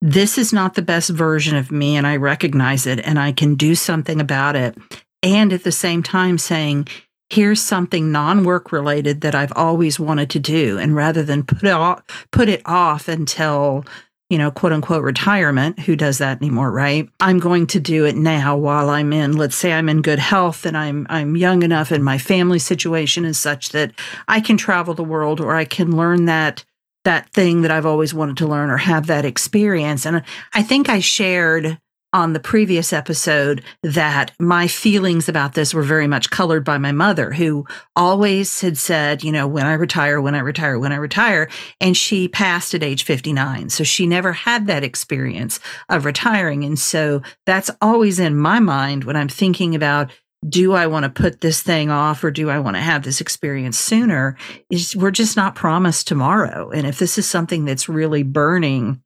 this 0.01 0.37
is 0.37 0.51
not 0.51 0.75
the 0.75 0.81
best 0.81 1.11
version 1.11 1.55
of 1.55 1.71
me, 1.71 1.95
and 1.95 2.05
I 2.05 2.17
recognize 2.17 2.85
it, 2.85 2.99
and 2.99 3.17
I 3.17 3.31
can 3.31 3.55
do 3.55 3.73
something 3.73 4.19
about 4.19 4.57
it. 4.57 4.77
And 5.21 5.51
at 5.51 5.63
the 5.63 5.71
same 5.71 6.01
time, 6.01 6.37
saying, 6.37 6.87
here's 7.29 7.61
something 7.61 8.11
non-work 8.11 8.71
related 8.71 9.21
that 9.21 9.35
I've 9.35 9.53
always 9.55 9.99
wanted 9.99 10.29
to 10.31 10.39
do 10.39 10.77
and 10.77 10.95
rather 10.95 11.23
than 11.23 11.43
put 11.43 11.63
it 11.63 11.71
off, 11.71 12.27
put 12.31 12.49
it 12.49 12.61
off 12.65 13.07
until 13.07 13.85
you 14.29 14.37
know 14.37 14.51
quote 14.51 14.71
unquote 14.71 15.03
retirement 15.03 15.79
who 15.79 15.95
does 15.95 16.19
that 16.19 16.37
anymore 16.37 16.71
right? 16.71 17.09
I'm 17.19 17.39
going 17.39 17.67
to 17.67 17.79
do 17.79 18.05
it 18.05 18.15
now 18.15 18.55
while 18.55 18.89
i'm 18.89 19.11
in 19.11 19.35
let's 19.37 19.55
say 19.55 19.73
i'm 19.73 19.89
in 19.89 20.01
good 20.01 20.19
health 20.19 20.65
and 20.65 20.77
i'm 20.77 21.07
i'm 21.09 21.35
young 21.35 21.63
enough 21.63 21.91
and 21.91 22.03
my 22.03 22.17
family 22.17 22.59
situation 22.59 23.25
is 23.25 23.39
such 23.39 23.69
that 23.69 23.91
i 24.27 24.39
can 24.39 24.55
travel 24.55 24.93
the 24.93 25.03
world 25.03 25.41
or 25.41 25.55
i 25.55 25.65
can 25.65 25.95
learn 25.95 26.25
that 26.25 26.63
that 27.05 27.29
thing 27.31 27.63
that 27.63 27.71
i've 27.71 27.87
always 27.87 28.13
wanted 28.13 28.37
to 28.37 28.47
learn 28.47 28.69
or 28.69 28.77
have 28.77 29.07
that 29.07 29.25
experience. 29.25 30.05
And 30.05 30.23
i 30.53 30.61
think 30.61 30.89
i 30.89 30.99
shared 30.99 31.79
on 32.13 32.33
the 32.33 32.39
previous 32.39 32.91
episode 32.91 33.63
that 33.83 34.31
my 34.39 34.67
feelings 34.67 35.29
about 35.29 35.53
this 35.53 35.73
were 35.73 35.83
very 35.83 36.07
much 36.07 36.29
colored 36.29 36.63
by 36.63 36.77
my 36.77 36.91
mother, 36.91 37.31
who 37.31 37.65
always 37.95 38.61
had 38.61 38.77
said, 38.77 39.23
you 39.23 39.31
know, 39.31 39.47
when 39.47 39.65
I 39.65 39.73
retire, 39.73 40.19
when 40.19 40.35
I 40.35 40.39
retire, 40.39 40.79
when 40.79 40.91
I 40.91 40.97
retire. 40.97 41.49
And 41.79 41.95
she 41.95 42.27
passed 42.27 42.73
at 42.73 42.83
age 42.83 43.03
59. 43.03 43.69
So 43.69 43.83
she 43.83 44.07
never 44.07 44.33
had 44.33 44.67
that 44.67 44.83
experience 44.83 45.59
of 45.89 46.05
retiring. 46.05 46.63
And 46.63 46.79
so 46.79 47.21
that's 47.45 47.69
always 47.81 48.19
in 48.19 48.35
my 48.35 48.59
mind 48.59 49.03
when 49.03 49.15
I'm 49.15 49.29
thinking 49.29 49.75
about 49.75 50.11
do 50.47 50.73
I 50.73 50.87
want 50.87 51.03
to 51.03 51.09
put 51.09 51.41
this 51.41 51.61
thing 51.61 51.89
off 51.89 52.23
or 52.23 52.31
do 52.31 52.49
I 52.49 52.59
want 52.59 52.77
to 52.77 52.81
have 52.81 53.03
this 53.03 53.19
experience 53.19 53.77
sooner? 53.77 54.37
Is 54.69 54.95
we're 54.95 55.11
just 55.11 55.35
not 55.35 55.55
promised 55.55 56.07
tomorrow. 56.07 56.71
And 56.71 56.87
if 56.87 56.97
this 56.97 57.17
is 57.17 57.25
something 57.25 57.65
that's 57.65 57.89
really 57.89 58.23
burning 58.23 59.01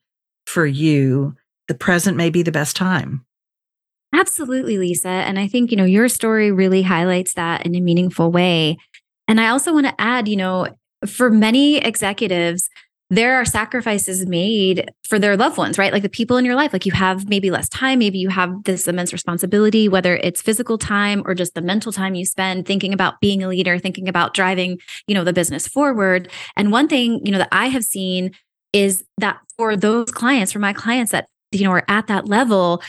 for 0.46 0.66
you, 0.66 1.36
the 1.68 1.76
present 1.76 2.18
may 2.18 2.30
be 2.30 2.42
the 2.42 2.52
best 2.52 2.76
time. 2.76 3.26
Absolutely, 4.14 4.78
Lesa. 4.78 5.08
And 5.08 5.40
I 5.40 5.48
think, 5.48 5.72
you 5.72 5.78
know, 5.78 5.86
your 5.86 6.08
story 6.08 6.52
really 6.52 6.84
highlights 6.84 7.34
that 7.34 7.66
in 7.66 7.76
a 7.76 7.82
meaningful 7.82 8.32
way. 8.32 8.78
And 9.28 9.42
I 9.42 9.48
also 9.48 9.74
want 9.74 9.88
to 9.88 10.00
add, 10.00 10.28
you 10.28 10.36
know, 10.36 10.68
for 11.08 11.30
many 11.30 11.78
executives, 11.78 12.70
there 13.10 13.36
are 13.36 13.46
sacrifices 13.46 14.26
made 14.26 14.90
for 15.08 15.20
their 15.20 15.38
loved 15.38 15.58
ones, 15.58 15.78
right? 15.78 15.94
Like 15.94 16.02
the 16.02 16.10
people 16.10 16.38
in 16.38 16.46
your 16.46 16.56
life, 16.56 16.74
like 16.74 16.86
you 16.86 16.92
have 16.94 17.28
maybe 17.28 17.52
less 17.52 17.70
time, 17.70 18.00
maybe 18.00 18.18
you 18.18 18.30
have 18.30 18.64
this 18.64 18.88
immense 18.88 19.14
responsibility, 19.14 19.88
whether 19.88 20.16
it's 20.18 20.42
physical 20.42 20.78
time 20.78 21.22
or 21.26 21.36
just 21.36 21.54
the 21.54 21.62
mental 21.62 21.92
time 21.92 22.16
you 22.16 22.26
spend 22.26 22.66
thinking 22.66 22.94
about 22.94 23.20
being 23.20 23.44
a 23.44 23.48
leader, 23.48 23.78
thinking 23.78 24.08
about 24.08 24.34
driving, 24.34 24.80
you 25.08 25.14
know, 25.14 25.24
the 25.24 25.34
business 25.34 25.68
forward. 25.68 26.30
And 26.56 26.72
one 26.72 26.88
thing, 26.88 27.24
you 27.24 27.32
know, 27.32 27.38
that 27.38 27.50
I 27.52 27.68
have 27.68 27.84
seen 27.84 28.32
is 28.72 29.04
that 29.20 29.38
for 29.58 29.76
those 29.76 30.10
clients, 30.12 30.52
for 30.52 30.60
my 30.60 30.74
clients 30.74 31.12
that 31.12 31.28
you 31.54 31.66
know 31.66 31.72
are 31.72 31.86
at 31.88 32.08
that 32.08 32.28
level 32.28 32.82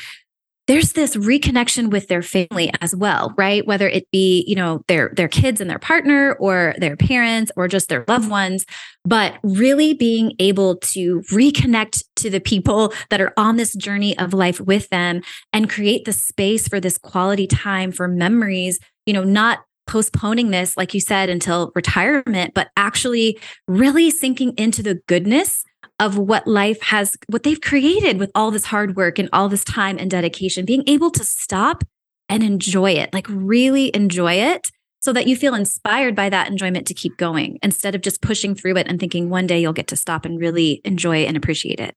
there's 0.67 0.95
this 0.95 1.15
reconnection 1.17 1.91
with 1.91 2.09
their 2.09 2.23
family 2.23 2.73
as 2.81 2.97
well 2.97 3.35
right? 3.37 3.67
Whether 3.67 3.89
it 3.89 4.11
be 4.11 4.45
you 4.47 4.55
know 4.55 4.83
their 4.89 5.13
their 5.15 5.29
kids 5.29 5.61
and 5.61 5.69
their 5.69 5.79
partner 5.79 6.35
or 6.35 6.75
their 6.79 6.97
parents 6.97 7.53
or 7.57 7.69
just 7.69 7.89
their 7.89 8.05
loved 8.09 8.31
ones 8.31 8.65
but 9.05 9.35
really 9.43 9.93
being 9.93 10.33
able 10.39 10.77
to 10.77 11.21
reconnect 11.31 12.03
to 12.17 12.31
the 12.31 12.41
people 12.41 12.93
that 13.11 13.21
are 13.21 13.33
on 13.37 13.57
this 13.57 13.75
journey 13.75 14.17
of 14.19 14.33
life 14.33 14.61
with 14.61 14.89
them 14.89 15.21
and 15.53 15.69
create 15.71 16.05
the 16.05 16.13
space 16.13 16.67
for 16.67 16.81
this 16.81 16.99
quality 16.99 17.47
time 17.47 17.93
for 17.93 18.09
memories 18.09 18.79
you 19.07 19.13
know 19.13 19.25
not 19.25 19.61
postponing 19.87 20.51
this 20.51 20.77
like 20.79 20.95
you 20.95 21.01
said 21.01 21.29
until 21.29 21.71
retirement 21.75 22.55
but 22.55 22.71
actually 22.77 23.39
really 23.69 24.11
sinking 24.11 24.55
into 24.57 24.83
the 24.83 24.95
goodness 25.07 25.63
of 25.99 26.19
what 26.19 26.47
life 26.47 26.81
has, 26.83 27.17
what 27.29 27.43
they've 27.43 27.61
created 27.61 28.19
with 28.19 28.31
all 28.35 28.51
this 28.51 28.67
hard 28.67 28.97
work 28.97 29.19
and 29.19 29.29
all 29.33 29.49
this 29.49 29.65
time 29.65 29.99
and 29.99 30.11
dedication, 30.11 30.65
being 30.65 30.85
able 30.87 31.11
to 31.11 31.25
stop 31.25 31.85
and 32.29 32.43
enjoy 32.43 32.93
it, 32.93 33.13
like 33.13 33.27
really 33.29 33.95
enjoy 33.95 34.35
it 34.35 34.71
so 35.01 35.13
that 35.13 35.27
you 35.27 35.37
feel 35.37 35.55
inspired 35.55 36.17
by 36.17 36.31
that 36.31 36.49
enjoyment 36.49 36.87
to 36.87 36.95
keep 36.95 37.17
going 37.17 37.59
instead 37.63 37.95
of 37.95 38.01
just 38.01 38.23
pushing 38.23 38.55
through 38.55 38.77
it 38.77 38.89
and 38.89 38.99
thinking 38.99 39.29
one 39.29 39.47
day 39.47 39.61
you'll 39.61 39.73
get 39.73 39.89
to 39.89 39.97
stop 39.97 40.25
and 40.25 40.41
really 40.41 40.81
enjoy 40.85 41.19
and 41.25 41.37
appreciate 41.37 41.79
it. 41.79 41.95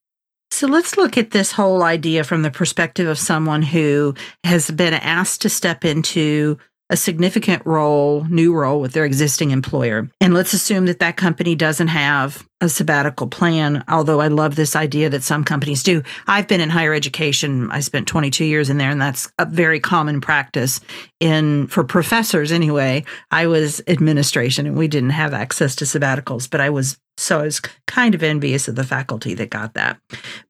So 0.51 0.67
let's 0.67 0.97
look 0.97 1.17
at 1.17 1.31
this 1.31 1.51
whole 1.51 1.83
idea 1.83 2.23
from 2.23 2.41
the 2.41 2.51
perspective 2.51 3.07
of 3.07 3.17
someone 3.17 3.61
who 3.61 4.13
has 4.43 4.69
been 4.71 4.93
asked 4.93 5.41
to 5.41 5.49
step 5.49 5.85
into 5.85 6.57
a 6.89 6.97
significant 6.97 7.65
role, 7.65 8.25
new 8.29 8.53
role 8.53 8.79
with 8.79 8.93
their 8.93 9.05
existing 9.05 9.51
employer. 9.51 10.09
And 10.21 10.33
let's 10.33 10.53
assume 10.53 10.85
that 10.85 10.99
that 10.99 11.17
company 11.17 11.55
doesn't 11.55 11.89
have 11.89 12.47
a 12.59 12.69
sabbatical 12.69 13.27
plan, 13.27 13.83
although 13.87 14.19
I 14.19 14.29
love 14.29 14.55
this 14.55 14.75
idea 14.75 15.09
that 15.09 15.21
some 15.21 15.43
companies 15.43 15.83
do. 15.83 16.01
I've 16.27 16.47
been 16.47 16.61
in 16.61 16.69
higher 16.69 16.93
education. 16.93 17.69
I 17.71 17.81
spent 17.81 18.07
22 18.07 18.45
years 18.45 18.69
in 18.69 18.77
there 18.77 18.89
and 18.89 19.01
that's 19.01 19.31
a 19.37 19.45
very 19.45 19.79
common 19.79 20.21
practice 20.21 20.79
in 21.19 21.67
for 21.67 21.83
professors 21.83 22.51
anyway. 22.51 23.03
I 23.29 23.47
was 23.47 23.81
administration 23.87 24.65
and 24.65 24.77
we 24.77 24.87
didn't 24.87 25.11
have 25.11 25.33
access 25.33 25.75
to 25.77 25.85
sabbaticals, 25.85 26.49
but 26.49 26.61
I 26.61 26.69
was 26.69 26.97
so 27.19 27.39
I 27.39 27.43
was 27.43 27.59
kind 27.87 28.13
of 28.13 28.21
envious 28.21 28.67
of 28.67 28.75
the 28.75 28.83
faculty 28.83 29.33
that 29.35 29.49
got 29.49 29.73
that. 29.73 29.99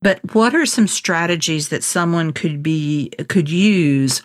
But 0.01 0.19
what 0.33 0.53
are 0.53 0.65
some 0.65 0.87
strategies 0.87 1.69
that 1.69 1.83
someone 1.83 2.31
could 2.33 2.61
be 2.61 3.09
could 3.29 3.49
use 3.49 4.21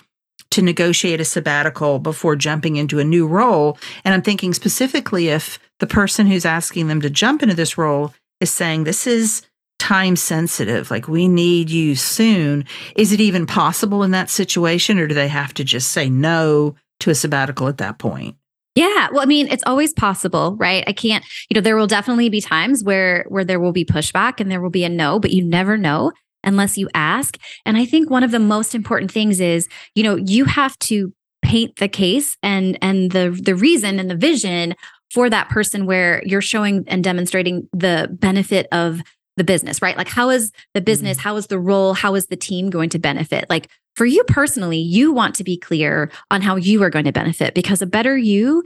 to 0.52 0.62
negotiate 0.62 1.20
a 1.20 1.24
sabbatical 1.24 1.98
before 1.98 2.36
jumping 2.36 2.76
into 2.76 2.98
a 2.98 3.04
new 3.04 3.26
role. 3.26 3.78
And 4.04 4.14
I'm 4.14 4.22
thinking 4.22 4.54
specifically 4.54 5.28
if 5.28 5.58
the 5.80 5.86
person 5.86 6.26
who's 6.26 6.44
asking 6.44 6.88
them 6.88 7.00
to 7.00 7.10
jump 7.10 7.42
into 7.42 7.54
this 7.54 7.76
role 7.76 8.14
is 8.40 8.50
saying, 8.50 8.84
This 8.84 9.06
is 9.06 9.42
time 9.78 10.14
sensitive, 10.14 10.90
like 10.90 11.08
we 11.08 11.26
need 11.26 11.68
you 11.68 11.96
soon. 11.96 12.64
Is 12.94 13.12
it 13.12 13.20
even 13.20 13.46
possible 13.46 14.04
in 14.04 14.12
that 14.12 14.30
situation, 14.30 14.98
or 14.98 15.08
do 15.08 15.14
they 15.14 15.28
have 15.28 15.52
to 15.54 15.64
just 15.64 15.90
say 15.90 16.08
no 16.08 16.76
to 17.00 17.10
a 17.10 17.14
sabbatical 17.14 17.66
at 17.66 17.78
that 17.78 17.98
point? 17.98 18.36
Yeah, 18.74 19.08
well 19.12 19.20
I 19.20 19.26
mean 19.26 19.48
it's 19.48 19.64
always 19.66 19.92
possible, 19.92 20.56
right? 20.58 20.84
I 20.86 20.92
can't, 20.92 21.24
you 21.50 21.54
know, 21.54 21.60
there 21.60 21.76
will 21.76 21.86
definitely 21.86 22.30
be 22.30 22.40
times 22.40 22.82
where 22.82 23.26
where 23.28 23.44
there 23.44 23.60
will 23.60 23.72
be 23.72 23.84
pushback 23.84 24.40
and 24.40 24.50
there 24.50 24.60
will 24.60 24.70
be 24.70 24.84
a 24.84 24.88
no, 24.88 25.18
but 25.18 25.30
you 25.30 25.44
never 25.44 25.76
know 25.76 26.12
unless 26.44 26.78
you 26.78 26.88
ask. 26.94 27.38
And 27.64 27.76
I 27.76 27.84
think 27.84 28.10
one 28.10 28.24
of 28.24 28.30
the 28.30 28.38
most 28.38 28.74
important 28.74 29.10
things 29.10 29.40
is, 29.40 29.68
you 29.94 30.02
know, 30.02 30.16
you 30.16 30.44
have 30.44 30.78
to 30.80 31.12
paint 31.42 31.76
the 31.76 31.88
case 31.88 32.36
and 32.42 32.78
and 32.80 33.10
the 33.10 33.30
the 33.30 33.54
reason 33.54 33.98
and 33.98 34.08
the 34.08 34.16
vision 34.16 34.74
for 35.12 35.28
that 35.28 35.48
person 35.50 35.84
where 35.86 36.22
you're 36.24 36.40
showing 36.40 36.84
and 36.86 37.04
demonstrating 37.04 37.68
the 37.72 38.08
benefit 38.12 38.66
of 38.72 39.02
the 39.36 39.44
business, 39.44 39.82
right? 39.82 39.96
Like 39.96 40.08
how 40.08 40.30
is 40.30 40.52
the 40.74 40.80
business, 40.80 41.18
mm-hmm. 41.18 41.28
how 41.28 41.36
is 41.36 41.46
the 41.48 41.58
role, 41.58 41.94
how 41.94 42.14
is 42.14 42.26
the 42.26 42.36
team 42.36 42.70
going 42.70 42.90
to 42.90 42.98
benefit? 42.98 43.46
Like 43.48 43.68
for 43.94 44.06
you 44.06 44.24
personally, 44.24 44.78
you 44.78 45.12
want 45.12 45.34
to 45.36 45.44
be 45.44 45.56
clear 45.56 46.10
on 46.30 46.42
how 46.42 46.56
you 46.56 46.82
are 46.82 46.90
going 46.90 47.04
to 47.04 47.12
benefit 47.12 47.54
because 47.54 47.82
a 47.82 47.86
better 47.86 48.16
you 48.16 48.62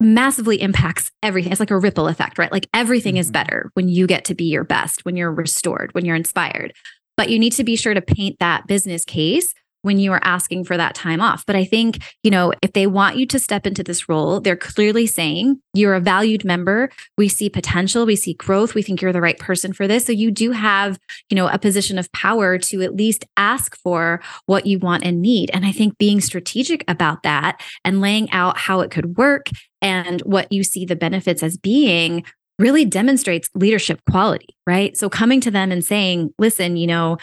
massively 0.00 0.60
impacts 0.60 1.10
everything. 1.22 1.52
It's 1.52 1.60
like 1.60 1.70
a 1.70 1.78
ripple 1.78 2.08
effect, 2.08 2.38
right? 2.38 2.52
Like 2.52 2.68
everything 2.74 3.14
mm-hmm. 3.14 3.20
is 3.20 3.30
better 3.30 3.70
when 3.74 3.88
you 3.88 4.06
get 4.06 4.24
to 4.26 4.34
be 4.34 4.44
your 4.44 4.64
best, 4.64 5.04
when 5.04 5.16
you're 5.16 5.32
restored, 5.32 5.94
when 5.94 6.04
you're 6.04 6.16
inspired. 6.16 6.72
But 7.16 7.30
you 7.30 7.38
need 7.38 7.52
to 7.52 7.64
be 7.64 7.76
sure 7.76 7.94
to 7.94 8.02
paint 8.02 8.38
that 8.40 8.66
business 8.66 9.04
case 9.04 9.54
when 9.86 10.00
you 10.00 10.12
are 10.12 10.20
asking 10.24 10.64
for 10.64 10.76
that 10.76 10.96
time 10.96 11.20
off. 11.20 11.46
But 11.46 11.54
I 11.54 11.64
think, 11.64 12.02
you 12.24 12.30
know, 12.30 12.52
if 12.60 12.72
they 12.72 12.88
want 12.88 13.16
you 13.16 13.24
to 13.26 13.38
step 13.38 13.66
into 13.66 13.84
this 13.84 14.08
role, 14.08 14.40
they're 14.40 14.56
clearly 14.56 15.06
saying 15.06 15.60
you're 15.74 15.94
a 15.94 16.00
valued 16.00 16.44
member. 16.44 16.90
We 17.16 17.28
see 17.28 17.48
potential, 17.48 18.04
we 18.04 18.16
see 18.16 18.34
growth. 18.34 18.74
We 18.74 18.82
think 18.82 19.00
you're 19.00 19.12
the 19.12 19.20
right 19.20 19.38
person 19.38 19.72
for 19.72 19.86
this. 19.86 20.04
So 20.04 20.12
you 20.12 20.32
do 20.32 20.50
have, 20.50 20.98
you 21.30 21.36
know, 21.36 21.46
a 21.46 21.58
position 21.58 21.98
of 21.98 22.10
power 22.10 22.58
to 22.58 22.82
at 22.82 22.96
least 22.96 23.24
ask 23.36 23.76
for 23.76 24.20
what 24.46 24.66
you 24.66 24.80
want 24.80 25.04
and 25.04 25.22
need. 25.22 25.52
And 25.54 25.64
I 25.64 25.70
think 25.70 25.96
being 25.98 26.20
strategic 26.20 26.84
about 26.88 27.22
that 27.22 27.60
and 27.84 28.00
laying 28.00 28.28
out 28.32 28.58
how 28.58 28.80
it 28.80 28.90
could 28.90 29.16
work 29.16 29.46
and 29.80 30.20
what 30.22 30.50
you 30.50 30.64
see 30.64 30.84
the 30.84 30.96
benefits 30.96 31.44
as 31.44 31.56
being 31.56 32.24
really 32.58 32.84
demonstrates 32.84 33.50
leadership 33.54 34.00
quality, 34.10 34.48
right? 34.66 34.96
So 34.96 35.08
coming 35.08 35.40
to 35.42 35.50
them 35.50 35.70
and 35.70 35.84
saying, 35.84 36.32
listen, 36.38 36.76
you 36.76 36.86
know, 36.86 37.18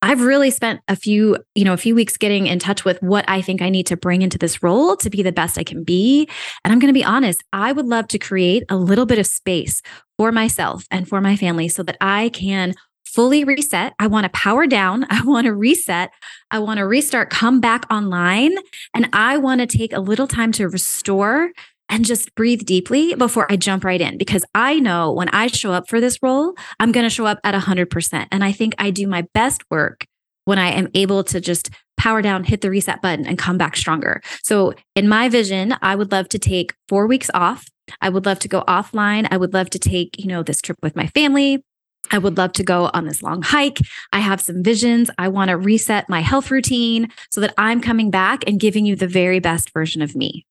I've 0.00 0.20
really 0.20 0.50
spent 0.50 0.80
a 0.86 0.94
few, 0.94 1.38
you 1.54 1.64
know, 1.64 1.72
a 1.72 1.78
few 1.78 1.94
weeks 1.94 2.16
getting 2.16 2.46
in 2.46 2.58
touch 2.58 2.84
with 2.84 3.02
what 3.02 3.24
I 3.28 3.42
think 3.42 3.60
I 3.60 3.68
need 3.68 3.86
to 3.88 3.96
bring 3.96 4.22
into 4.22 4.38
this 4.38 4.62
role 4.62 4.96
to 4.96 5.10
be 5.10 5.22
the 5.22 5.32
best 5.32 5.58
I 5.58 5.64
can 5.64 5.82
be. 5.82 6.28
And 6.64 6.72
I'm 6.72 6.78
going 6.78 6.92
to 6.92 6.98
be 6.98 7.04
honest, 7.04 7.42
I 7.52 7.72
would 7.72 7.86
love 7.86 8.06
to 8.08 8.18
create 8.18 8.62
a 8.68 8.76
little 8.76 9.06
bit 9.06 9.18
of 9.18 9.26
space 9.26 9.82
for 10.16 10.30
myself 10.30 10.86
and 10.90 11.08
for 11.08 11.20
my 11.20 11.36
family 11.36 11.68
so 11.68 11.82
that 11.82 11.96
I 12.00 12.28
can 12.28 12.74
fully 13.04 13.42
reset. 13.42 13.94
I 13.98 14.06
want 14.06 14.24
to 14.24 14.30
power 14.30 14.66
down. 14.66 15.06
I 15.10 15.22
want 15.22 15.46
to 15.46 15.54
reset. 15.54 16.10
I 16.50 16.60
want 16.60 16.78
to 16.78 16.86
restart, 16.86 17.30
come 17.30 17.60
back 17.60 17.84
online. 17.90 18.54
And 18.94 19.08
I 19.12 19.38
want 19.38 19.60
to 19.60 19.66
take 19.66 19.92
a 19.92 20.00
little 20.00 20.28
time 20.28 20.52
to 20.52 20.68
restore 20.68 21.50
and 21.88 22.04
just 22.04 22.34
breathe 22.34 22.64
deeply 22.64 23.14
before 23.14 23.50
I 23.50 23.56
jump 23.56 23.84
right 23.84 24.00
in 24.00 24.18
because 24.18 24.44
I 24.54 24.78
know 24.78 25.12
when 25.12 25.28
I 25.30 25.46
show 25.46 25.72
up 25.72 25.88
for 25.88 26.00
this 26.00 26.18
role, 26.22 26.54
I'm 26.78 26.92
going 26.92 27.04
to 27.04 27.10
show 27.10 27.26
up 27.26 27.40
at 27.44 27.54
100%. 27.54 28.26
And 28.30 28.44
I 28.44 28.52
think 28.52 28.74
I 28.78 28.90
do 28.90 29.06
my 29.06 29.26
best 29.34 29.62
work 29.70 30.06
when 30.44 30.58
I 30.58 30.70
am 30.70 30.88
able 30.94 31.24
to 31.24 31.40
just 31.40 31.70
power 31.98 32.22
down, 32.22 32.44
hit 32.44 32.60
the 32.60 32.70
reset 32.70 33.02
button, 33.02 33.26
and 33.26 33.36
come 33.36 33.58
back 33.58 33.76
stronger. 33.76 34.22
So, 34.42 34.72
in 34.94 35.08
my 35.08 35.28
vision, 35.28 35.74
I 35.82 35.94
would 35.94 36.12
love 36.12 36.28
to 36.30 36.38
take 36.38 36.74
four 36.88 37.06
weeks 37.06 37.28
off. 37.34 37.66
I 38.00 38.08
would 38.08 38.24
love 38.24 38.38
to 38.40 38.48
go 38.48 38.62
offline. 38.66 39.28
I 39.30 39.36
would 39.36 39.52
love 39.52 39.68
to 39.70 39.78
take, 39.78 40.18
you 40.18 40.26
know, 40.26 40.42
this 40.42 40.62
trip 40.62 40.78
with 40.82 40.96
my 40.96 41.08
family. 41.08 41.62
I 42.10 42.18
would 42.18 42.38
love 42.38 42.52
to 42.54 42.62
go 42.62 42.90
on 42.94 43.04
this 43.04 43.22
long 43.22 43.42
hike. 43.42 43.80
I 44.12 44.20
have 44.20 44.40
some 44.40 44.62
visions. 44.62 45.10
I 45.18 45.28
want 45.28 45.50
to 45.50 45.56
reset 45.56 46.08
my 46.08 46.20
health 46.20 46.50
routine 46.50 47.08
so 47.30 47.40
that 47.42 47.52
I'm 47.58 47.80
coming 47.80 48.10
back 48.10 48.44
and 48.46 48.60
giving 48.60 48.86
you 48.86 48.96
the 48.96 49.08
very 49.08 49.40
best 49.40 49.72
version 49.74 50.00
of 50.00 50.16
me. 50.16 50.46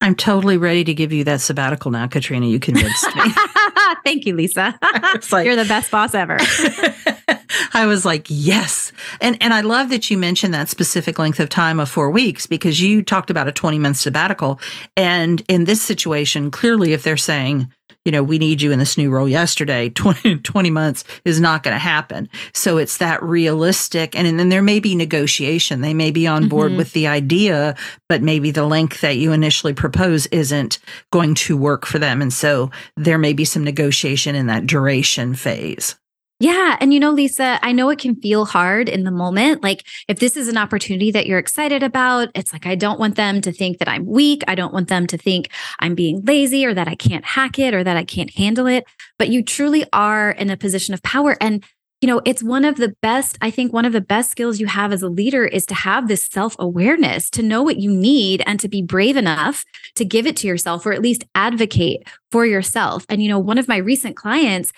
I'm 0.00 0.14
totally 0.14 0.56
ready 0.56 0.84
to 0.84 0.94
give 0.94 1.12
you 1.12 1.24
that 1.24 1.40
sabbatical 1.40 1.90
now, 1.90 2.06
Katrina. 2.06 2.46
You 2.46 2.60
convinced 2.60 3.06
me. 3.16 3.22
Thank 4.04 4.26
you, 4.26 4.36
Lesa. 4.36 4.78
like, 5.32 5.46
You're 5.46 5.56
the 5.56 5.64
best 5.64 5.90
boss 5.90 6.14
ever. 6.14 6.38
I 7.74 7.86
was 7.86 8.04
like, 8.04 8.26
yes. 8.28 8.92
And 9.20 9.36
and 9.40 9.52
I 9.52 9.60
love 9.60 9.90
that 9.90 10.10
you 10.10 10.18
mentioned 10.18 10.54
that 10.54 10.68
specific 10.68 11.18
length 11.18 11.40
of 11.40 11.48
time 11.48 11.80
of 11.80 11.88
4 11.88 12.10
weeks 12.10 12.46
because 12.46 12.80
you 12.80 13.02
talked 13.02 13.30
about 13.30 13.48
a 13.48 13.52
20 13.52 13.78
month 13.78 13.96
sabbatical 13.96 14.60
and 14.96 15.42
in 15.48 15.64
this 15.64 15.82
situation 15.82 16.50
clearly 16.50 16.92
if 16.92 17.02
they're 17.02 17.16
saying 17.16 17.70
you 18.06 18.12
know, 18.12 18.22
we 18.22 18.38
need 18.38 18.62
you 18.62 18.70
in 18.70 18.78
this 18.78 18.96
new 18.96 19.10
role 19.10 19.28
yesterday, 19.28 19.90
20, 19.94 20.38
20 20.38 20.70
months 20.70 21.04
is 21.24 21.40
not 21.40 21.64
going 21.64 21.74
to 21.74 21.78
happen. 21.78 22.30
So 22.54 22.78
it's 22.78 22.98
that 22.98 23.22
realistic. 23.22 24.16
And, 24.16 24.26
and 24.28 24.38
then 24.38 24.48
there 24.48 24.62
may 24.62 24.78
be 24.78 24.94
negotiation. 24.94 25.80
They 25.80 25.92
may 25.92 26.12
be 26.12 26.26
on 26.26 26.48
board 26.48 26.70
mm-hmm. 26.70 26.78
with 26.78 26.92
the 26.92 27.08
idea, 27.08 27.74
but 28.08 28.22
maybe 28.22 28.52
the 28.52 28.64
length 28.64 29.00
that 29.00 29.16
you 29.16 29.32
initially 29.32 29.74
propose 29.74 30.26
isn't 30.26 30.78
going 31.10 31.34
to 31.34 31.56
work 31.56 31.84
for 31.84 31.98
them. 31.98 32.22
And 32.22 32.32
so 32.32 32.70
there 32.96 33.18
may 33.18 33.32
be 33.32 33.44
some 33.44 33.64
negotiation 33.64 34.36
in 34.36 34.46
that 34.46 34.66
duration 34.66 35.34
phase. 35.34 35.96
Yeah. 36.38 36.76
And 36.80 36.92
you 36.92 37.00
know, 37.00 37.12
Lesa, 37.12 37.58
I 37.62 37.72
know 37.72 37.88
it 37.88 37.98
can 37.98 38.14
feel 38.14 38.44
hard 38.44 38.90
in 38.90 39.04
the 39.04 39.10
moment. 39.10 39.62
Like, 39.62 39.86
if 40.06 40.18
this 40.18 40.36
is 40.36 40.48
an 40.48 40.58
opportunity 40.58 41.10
that 41.10 41.26
you're 41.26 41.38
excited 41.38 41.82
about, 41.82 42.28
it's 42.34 42.52
like, 42.52 42.66
I 42.66 42.74
don't 42.74 43.00
want 43.00 43.14
them 43.16 43.40
to 43.40 43.52
think 43.52 43.78
that 43.78 43.88
I'm 43.88 44.04
weak. 44.04 44.42
I 44.46 44.54
don't 44.54 44.72
want 44.72 44.88
them 44.88 45.06
to 45.06 45.16
think 45.16 45.50
I'm 45.80 45.94
being 45.94 46.22
lazy 46.24 46.66
or 46.66 46.74
that 46.74 46.88
I 46.88 46.94
can't 46.94 47.24
hack 47.24 47.58
it 47.58 47.72
or 47.72 47.82
that 47.82 47.96
I 47.96 48.04
can't 48.04 48.30
handle 48.34 48.66
it. 48.66 48.84
But 49.18 49.30
you 49.30 49.42
truly 49.42 49.86
are 49.94 50.30
in 50.32 50.50
a 50.50 50.58
position 50.58 50.92
of 50.92 51.02
power. 51.02 51.38
And, 51.40 51.64
you 52.02 52.06
know, 52.06 52.20
it's 52.26 52.42
one 52.42 52.66
of 52.66 52.76
the 52.76 52.94
best, 53.00 53.38
I 53.40 53.50
think, 53.50 53.72
one 53.72 53.86
of 53.86 53.94
the 53.94 54.02
best 54.02 54.30
skills 54.30 54.60
you 54.60 54.66
have 54.66 54.92
as 54.92 55.00
a 55.00 55.08
leader 55.08 55.46
is 55.46 55.64
to 55.66 55.74
have 55.74 56.06
this 56.06 56.24
self 56.24 56.54
awareness, 56.58 57.30
to 57.30 57.42
know 57.42 57.62
what 57.62 57.78
you 57.78 57.90
need 57.90 58.42
and 58.46 58.60
to 58.60 58.68
be 58.68 58.82
brave 58.82 59.16
enough 59.16 59.64
to 59.94 60.04
give 60.04 60.26
it 60.26 60.36
to 60.36 60.46
yourself 60.46 60.84
or 60.84 60.92
at 60.92 61.00
least 61.00 61.24
advocate 61.34 62.06
for 62.30 62.44
yourself. 62.44 63.06
And, 63.08 63.22
you 63.22 63.30
know, 63.30 63.38
one 63.38 63.56
of 63.56 63.68
my 63.68 63.78
recent 63.78 64.16
clients, 64.16 64.70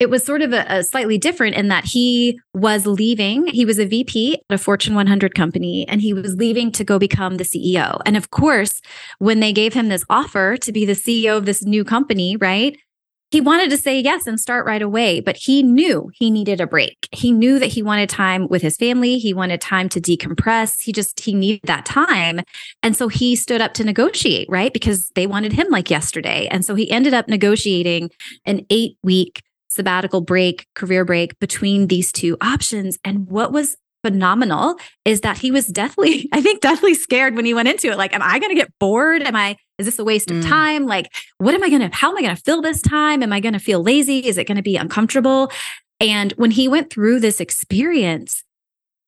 it 0.00 0.10
was 0.10 0.24
sort 0.24 0.42
of 0.42 0.52
a, 0.52 0.64
a, 0.68 0.84
slightly 0.84 1.18
different 1.18 1.56
in 1.56 1.68
that 1.68 1.84
he 1.84 2.38
was 2.54 2.86
leaving. 2.86 3.46
He 3.48 3.64
was 3.64 3.78
a 3.78 3.86
VP 3.86 4.34
at 4.34 4.54
a 4.54 4.58
Fortune 4.58 4.94
100 4.94 5.34
company 5.34 5.86
and 5.88 6.00
he 6.00 6.12
was 6.12 6.36
leaving 6.36 6.70
to 6.72 6.84
go 6.84 6.98
become 6.98 7.36
the 7.36 7.44
CEO. 7.44 8.00
And 8.06 8.16
of 8.16 8.30
course, 8.30 8.80
when 9.18 9.40
they 9.40 9.52
gave 9.52 9.74
him 9.74 9.88
this 9.88 10.04
offer 10.08 10.56
to 10.58 10.72
be 10.72 10.84
the 10.84 10.92
CEO 10.92 11.36
of 11.36 11.46
this 11.46 11.64
new 11.64 11.84
company, 11.84 12.36
right? 12.36 12.76
He 13.30 13.42
wanted 13.42 13.68
to 13.70 13.76
say 13.76 14.00
yes 14.00 14.26
and 14.26 14.40
start 14.40 14.64
right 14.64 14.80
away, 14.80 15.20
but 15.20 15.36
he 15.36 15.62
knew 15.62 16.10
he 16.14 16.30
needed 16.30 16.62
a 16.62 16.66
break. 16.66 17.08
He 17.12 17.30
knew 17.30 17.58
that 17.58 17.66
he 17.66 17.82
wanted 17.82 18.08
time 18.08 18.48
with 18.48 18.62
his 18.62 18.78
family. 18.78 19.18
He 19.18 19.34
wanted 19.34 19.60
time 19.60 19.90
to 19.90 20.00
decompress. 20.00 20.80
He 20.80 20.92
just, 20.92 21.20
he 21.20 21.34
needed 21.34 21.60
that 21.64 21.84
time. 21.84 22.40
And 22.82 22.96
so 22.96 23.08
he 23.08 23.36
stood 23.36 23.60
up 23.60 23.74
to 23.74 23.84
negotiate, 23.84 24.48
right? 24.48 24.72
Because 24.72 25.10
they 25.14 25.26
wanted 25.26 25.52
him 25.52 25.66
like 25.68 25.90
yesterday. 25.90 26.48
And 26.50 26.64
so 26.64 26.74
he 26.74 26.90
ended 26.90 27.12
up 27.12 27.28
negotiating 27.28 28.10
an 28.46 28.64
eight 28.70 28.96
week 29.02 29.42
sabbatical 29.68 30.20
break, 30.20 30.66
career 30.74 31.04
break 31.04 31.38
between 31.38 31.86
these 31.86 32.12
two 32.12 32.36
options. 32.40 32.98
And 33.04 33.28
what 33.28 33.52
was 33.52 33.76
phenomenal 34.04 34.76
is 35.04 35.20
that 35.22 35.38
he 35.38 35.50
was 35.50 35.66
deathly, 35.66 36.28
I 36.32 36.40
think, 36.40 36.60
deathly 36.60 36.94
scared 36.94 37.36
when 37.36 37.44
he 37.44 37.54
went 37.54 37.68
into 37.68 37.88
it. 37.88 37.98
Like, 37.98 38.14
am 38.14 38.22
I 38.22 38.38
going 38.38 38.50
to 38.50 38.60
get 38.60 38.72
bored? 38.78 39.22
Am 39.22 39.36
I, 39.36 39.56
is 39.78 39.86
this 39.86 39.98
a 39.98 40.04
waste 40.04 40.28
mm. 40.28 40.38
of 40.38 40.46
time? 40.46 40.86
Like, 40.86 41.12
what 41.38 41.54
am 41.54 41.62
I 41.62 41.68
going 41.68 41.88
to, 41.88 41.94
how 41.94 42.10
am 42.10 42.16
I 42.16 42.22
going 42.22 42.36
to 42.36 42.42
fill 42.42 42.62
this 42.62 42.82
time? 42.82 43.22
Am 43.22 43.32
I 43.32 43.40
going 43.40 43.52
to 43.54 43.58
feel 43.58 43.82
lazy? 43.82 44.26
Is 44.26 44.38
it 44.38 44.46
going 44.46 44.56
to 44.56 44.62
be 44.62 44.76
uncomfortable? 44.76 45.50
And 46.00 46.32
when 46.32 46.52
he 46.52 46.68
went 46.68 46.90
through 46.90 47.20
this 47.20 47.40
experience, 47.40 48.44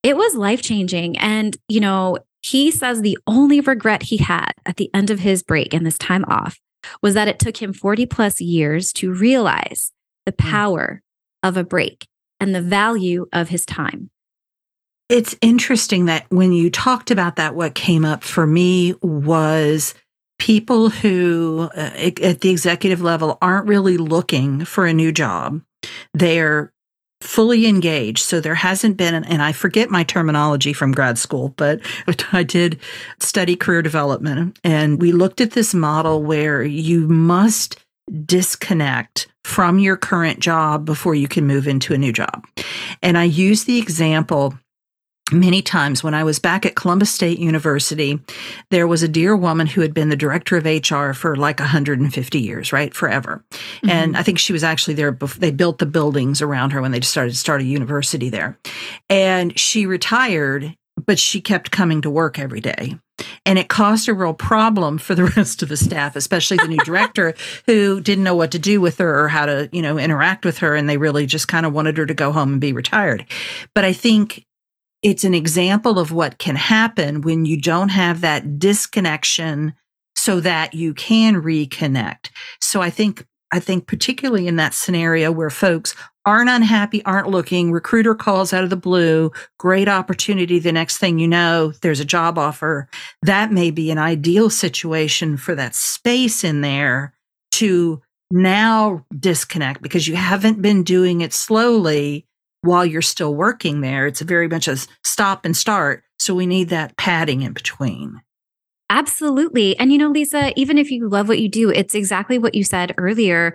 it 0.03 0.17
was 0.17 0.35
life 0.35 0.63
changing. 0.63 1.19
And, 1.19 1.57
you 1.69 1.81
know, 1.81 2.19
he 2.43 2.71
says 2.71 3.03
the 3.03 3.19
only 3.27 3.61
regret 3.61 4.05
he 4.05 4.17
had 4.17 4.53
at 4.65 4.77
the 4.77 4.91
end 4.95 5.11
of 5.11 5.21
his 5.21 5.43
break 5.43 5.75
and 5.75 5.85
this 5.85 5.99
time 5.99 6.25
off 6.27 6.59
was 7.03 7.15
that 7.15 7.29
it 7.29 7.39
took 7.39 7.59
him 7.59 7.73
40 7.73 8.07
plus 8.07 8.41
years 8.41 8.93
to 8.95 9.13
realize 9.13 9.93
the 10.31 10.43
mm. 10.43 10.51
power 10.51 11.03
of 11.43 11.57
a 11.57 11.65
break 11.65 12.07
and 12.39 12.55
the 12.55 12.63
value 12.63 13.27
of 13.33 13.49
his 13.49 13.67
time. 13.67 14.11
It's 15.09 15.37
interesting 15.41 16.05
that 16.05 16.27
when 16.31 16.53
you 16.53 16.71
talked 16.71 17.11
about 17.11 17.37
that, 17.37 17.55
what 17.55 17.75
came 17.75 18.05
up 18.05 18.23
for 18.23 18.47
me 18.47 18.95
was 19.03 19.95
people 20.39 20.89
who 20.89 21.69
uh, 21.75 21.91
at 22.21 22.41
the 22.41 22.51
executive 22.51 23.03
level 23.03 23.37
aren't 23.43 23.67
really 23.67 23.97
looking 23.97 24.65
for 24.65 24.87
a 24.87 24.95
new 24.95 25.11
job. 25.11 25.61
They're 26.15 26.73
fully 27.21 27.67
engaged. 27.67 28.21
So 28.21 28.41
there 28.41 28.55
hasn't 28.55 28.97
been, 28.97 29.15
and 29.15 29.43
I 29.43 29.53
forget 29.53 29.91
my 29.91 30.05
terminology 30.05 30.73
from 30.73 30.93
grad 30.93 31.19
school, 31.19 31.53
but 31.57 31.81
I 32.33 32.45
did 32.45 32.81
study 33.19 33.57
career 33.57 33.83
development. 33.83 34.59
And 34.65 35.01
we 35.01 35.13
looked 35.13 35.41
at 35.41 35.51
this 35.51 35.75
model 35.75 36.23
where 36.23 36.63
you 36.63 37.09
must 37.09 37.79
disconnect 38.25 39.29
from 39.45 39.79
your 39.79 39.97
current 39.97 40.41
job 40.41 40.85
before 40.85 41.15
you 41.15 41.29
can 41.29 41.47
move 41.47 41.67
into 41.67 41.95
a 41.95 41.99
new 41.99 42.13
job. 42.13 42.47
And 43.03 43.17
I 43.17 43.25
use 43.25 43.65
the 43.65 43.79
example 43.79 44.55
many 45.33 45.63
times 45.63 46.03
when 46.03 46.15
I 46.15 46.25
was 46.25 46.39
back 46.39 46.67
at 46.67 46.75
Columbus 46.75 47.11
State 47.11 47.39
University, 47.39 48.19
there 48.71 48.87
was 48.87 49.03
a 49.03 49.09
dear 49.09 49.37
woman 49.37 49.67
who 49.67 49.81
had 49.81 49.95
been 49.95 50.09
the 50.09 50.17
director 50.17 50.57
of 50.57 50.65
HR 50.65 51.13
for 51.13 51.37
like 51.37 51.61
150 51.61 52.41
years, 52.41 52.73
right? 52.73 52.93
Forever. 52.95 53.45
Mm-hmm. 53.51 53.91
And 53.91 54.17
I 54.17 54.23
think 54.23 54.39
she 54.39 54.53
was 54.53 54.65
actually 54.65 54.95
there 54.95 55.13
before 55.13 55.41
they 55.41 55.51
built 55.51 55.79
the 55.79 55.87
buildings 55.87 56.43
around 56.43 56.71
her 56.71 56.81
when 56.81 56.93
they 56.93 57.01
started 57.01 57.31
to 57.31 57.39
start 57.39 57.61
a 57.61 57.65
university 57.65 58.29
there. 58.29 58.59
And 59.09 59.59
she 59.59 59.87
retired, 59.87 60.75
but 61.07 61.19
she 61.19 61.41
kept 61.41 61.71
coming 61.71 62.01
to 62.03 62.11
work 62.11 62.39
every 62.39 62.61
day. 62.61 62.97
And 63.45 63.59
it 63.59 63.69
caused 63.69 64.09
a 64.09 64.15
real 64.15 64.35
problem 64.35 64.99
for 64.99 65.15
the 65.15 65.25
rest 65.37 65.63
of 65.63 65.69
the 65.69 65.77
staff, 65.77 66.17
especially 66.17 66.57
the 66.57 66.69
new 66.69 66.79
director 66.79 67.35
who 67.67 68.01
didn't 68.01 68.25
know 68.25 68.37
what 68.37 68.53
to 68.53 68.59
do 68.59 68.81
with 68.81 68.99
her 68.99 69.25
or 69.25 69.29
how 69.29 69.47
to, 69.47 69.69
you 69.73 69.83
know, 69.83 69.99
interact 69.99 70.45
with 70.45 70.59
her. 70.59 70.75
And 70.75 70.89
they 70.89 70.97
really 70.97 71.27
just 71.27 71.49
kind 71.49 71.67
of 71.67 71.73
wanted 71.73 71.99
her 71.99 72.07
to 72.07 72.15
go 72.15 72.33
home 72.33 72.53
and 72.53 72.61
be 72.61 72.73
retired. 72.73 73.27
But 73.75 73.85
I 73.85 73.93
think 73.93 74.47
it's 75.03 75.25
an 75.25 75.35
example 75.35 75.99
of 75.99 76.13
what 76.13 76.39
can 76.39 76.57
happen 76.57 77.23
when 77.23 77.45
you 77.45 77.61
don't 77.61 77.89
have 77.89 78.21
that 78.21 78.59
disconnection 78.59 79.75
so 80.15 80.41
that 80.41 80.75
you 80.75 80.93
can 80.93 81.37
reconnect. 81.37 82.31
So 82.61 82.83
I 82.83 82.91
think 82.91 83.27
I 83.53 83.61
think 83.61 83.87
particularly 83.87 84.47
in 84.47 84.57
that 84.57 84.75
scenario 84.75 85.33
where 85.33 85.51
folks 85.51 85.95
aren't 86.25 86.51
unhappy, 86.51 87.05
aren't 87.05 87.31
looking, 87.31 87.73
recruiter 87.73 88.15
calls 88.15 88.53
out 88.53 88.65
of 88.65 88.71
the 88.71 88.77
blue, 88.77 89.33
great 89.59 89.89
opportunity. 89.89 90.59
The 90.59 90.73
next 90.73 90.99
thing 90.99 91.19
you 91.19 91.27
know, 91.27 91.73
there's 91.83 92.01
a 92.01 92.05
job 92.05 92.39
offer. 92.39 92.89
That 93.23 93.53
may 93.53 93.71
be 93.71 93.91
an 93.91 93.99
ideal 93.99 94.51
situation 94.51 95.37
for 95.37 95.55
that 95.55 95.75
space 95.75 96.45
in 96.45 96.61
there 96.61 97.15
to 97.53 98.03
now 98.31 99.05
disconnect 99.19 99.83
because 99.83 100.07
you 100.07 100.17
haven't 100.17 100.63
been 100.63 100.85
doing 100.85 101.21
it 101.21 101.33
slowly 101.33 102.27
while 102.63 102.85
you're 102.85 103.03
still 103.03 103.35
working 103.35 103.81
there. 103.81 104.07
It's 104.07 104.21
very 104.21 104.49
much 104.49 104.69
a 104.69 104.77
stop 105.03 105.45
and 105.45 105.57
start. 105.57 106.05
So 106.19 106.35
we 106.35 106.47
need 106.47 106.69
that 106.69 106.97
padding 106.97 107.43
in 107.43 107.53
between. 107.53 108.21
Absolutely. 108.91 109.79
And 109.79 109.93
you 109.93 109.99
know, 109.99 110.11
Lesa, 110.11 110.53
even 110.57 110.79
if 110.79 110.91
you 110.91 111.09
love 111.09 111.29
what 111.29 111.41
you 111.41 111.49
do, 111.49 111.71
it's 111.71 111.95
exactly 111.95 112.39
what 112.39 112.57
you 112.57 112.65
said 112.65 112.95
earlier. 112.99 113.55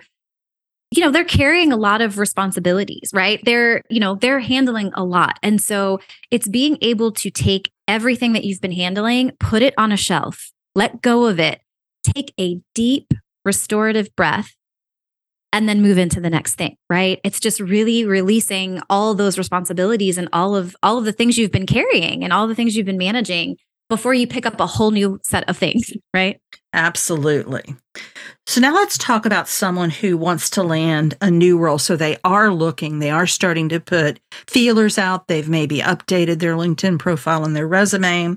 You 0.92 1.04
know, 1.04 1.10
they're 1.12 1.24
carrying 1.24 1.72
a 1.72 1.76
lot 1.76 2.02
of 2.02 2.18
responsibilities, 2.18 3.10
right? 3.14 3.40
They're, 3.44 3.82
you 3.90 4.00
know, 4.00 4.16
they're 4.16 4.40
handling 4.40 4.92
a 4.94 5.04
lot. 5.04 5.38
And 5.42 5.60
so 5.60 6.00
it's 6.30 6.48
being 6.48 6.78
able 6.82 7.12
to 7.14 7.30
take 7.30 7.72
everything 7.88 8.34
that 8.34 8.44
you've 8.44 8.62
been 8.62 8.72
handling, 8.72 9.32
put 9.40 9.62
it 9.62 9.74
on 9.78 9.92
a 9.92 9.98
shelf, 9.98 10.52
let 10.76 11.02
go 11.02 11.26
of 11.26 11.40
it, 11.40 11.60
take 12.04 12.34
a 12.40 12.60
deep 12.74 13.12
restorative 13.44 14.14
breath, 14.16 14.54
and 15.52 15.68
then 15.68 15.82
move 15.82 15.98
into 15.98 16.20
the 16.20 16.30
next 16.30 16.56
thing, 16.56 16.76
right? 16.90 17.20
It's 17.24 17.40
just 17.40 17.60
really 17.60 18.04
releasing 18.04 18.80
all 18.90 19.14
those 19.14 19.38
responsibilities 19.38 20.18
and 20.18 20.28
all 20.32 20.54
of 20.56 20.76
all 20.82 20.98
of 20.98 21.04
the 21.04 21.12
things 21.12 21.38
you've 21.38 21.52
been 21.52 21.66
carrying 21.66 22.24
and 22.24 22.32
all 22.32 22.46
the 22.48 22.54
things 22.54 22.76
you've 22.76 22.86
been 22.86 22.98
managing 22.98 23.56
before 23.88 24.14
you 24.14 24.26
pick 24.26 24.46
up 24.46 24.60
a 24.60 24.66
whole 24.66 24.90
new 24.90 25.20
set 25.24 25.48
of 25.48 25.56
things, 25.56 25.92
right? 26.14 26.40
Absolutely. 26.72 27.74
So 28.46 28.60
now 28.60 28.74
let's 28.74 28.98
talk 28.98 29.26
about 29.26 29.48
someone 29.48 29.90
who 29.90 30.16
wants 30.16 30.50
to 30.50 30.62
land 30.62 31.16
a 31.20 31.30
new 31.30 31.58
role. 31.58 31.78
So 31.78 31.96
they 31.96 32.18
are 32.22 32.52
looking, 32.52 32.98
they 32.98 33.10
are 33.10 33.26
starting 33.26 33.68
to 33.70 33.80
put 33.80 34.20
feelers 34.46 34.98
out, 34.98 35.26
they've 35.26 35.48
maybe 35.48 35.78
updated 35.78 36.38
their 36.38 36.54
LinkedIn 36.54 36.98
profile 36.98 37.44
and 37.44 37.56
their 37.56 37.66
resume. 37.66 38.36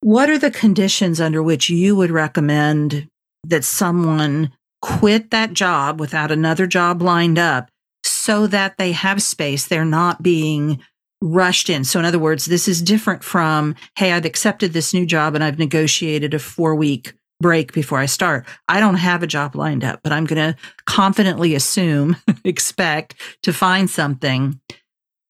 What 0.00 0.30
are 0.30 0.38
the 0.38 0.50
conditions 0.50 1.20
under 1.20 1.42
which 1.42 1.68
you 1.68 1.96
would 1.96 2.10
recommend 2.10 3.08
that 3.46 3.64
someone 3.64 4.52
quit 4.80 5.30
that 5.30 5.54
job 5.54 5.98
without 5.98 6.30
another 6.30 6.66
job 6.66 7.02
lined 7.02 7.38
up 7.38 7.68
so 8.04 8.46
that 8.46 8.78
they 8.78 8.92
have 8.92 9.22
space? 9.22 9.66
They're 9.66 9.84
not 9.84 10.22
being 10.22 10.80
rushed 11.24 11.70
in. 11.70 11.84
So, 11.84 11.98
in 11.98 12.04
other 12.04 12.18
words, 12.18 12.44
this 12.44 12.68
is 12.68 12.82
different 12.82 13.24
from, 13.24 13.74
hey, 13.96 14.12
I've 14.12 14.26
accepted 14.26 14.72
this 14.72 14.92
new 14.92 15.06
job 15.06 15.34
and 15.34 15.42
I've 15.42 15.58
negotiated 15.58 16.34
a 16.34 16.38
four 16.38 16.74
week 16.74 17.14
break 17.40 17.72
before 17.72 17.98
I 17.98 18.06
start. 18.06 18.46
I 18.68 18.78
don't 18.78 18.94
have 18.94 19.22
a 19.22 19.26
job 19.26 19.56
lined 19.56 19.84
up, 19.84 20.00
but 20.04 20.12
I'm 20.12 20.24
going 20.24 20.52
to 20.52 20.58
confidently 20.86 21.54
assume, 21.54 22.16
expect 22.44 23.14
to 23.42 23.52
find 23.52 23.90
something 23.90 24.60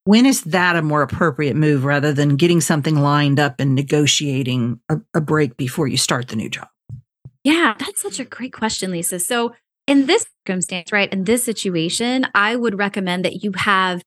when 0.04 0.26
is 0.26 0.42
that 0.42 0.76
a 0.76 0.82
more 0.82 1.00
appropriate 1.00 1.56
move 1.56 1.84
rather 1.84 2.12
than 2.12 2.36
getting 2.36 2.60
something 2.60 2.96
lined 2.96 3.40
up 3.40 3.58
and 3.58 3.74
negotiating 3.74 4.78
a, 4.90 4.98
a 5.14 5.20
break 5.20 5.56
before 5.56 5.88
you 5.88 5.96
start 5.96 6.28
the 6.28 6.36
new 6.36 6.50
job? 6.50 6.68
Yeah, 7.42 7.74
that's 7.78 8.02
such 8.02 8.20
a 8.20 8.24
great 8.24 8.52
question, 8.52 8.90
Lesa. 8.90 9.18
So, 9.18 9.54
in 9.86 10.06
this 10.06 10.26
circumstance, 10.46 10.92
right, 10.92 11.12
in 11.12 11.24
this 11.24 11.44
situation, 11.44 12.26
I 12.34 12.56
would 12.56 12.78
recommend 12.78 13.24
that 13.24 13.44
you 13.44 13.52
have 13.52 14.02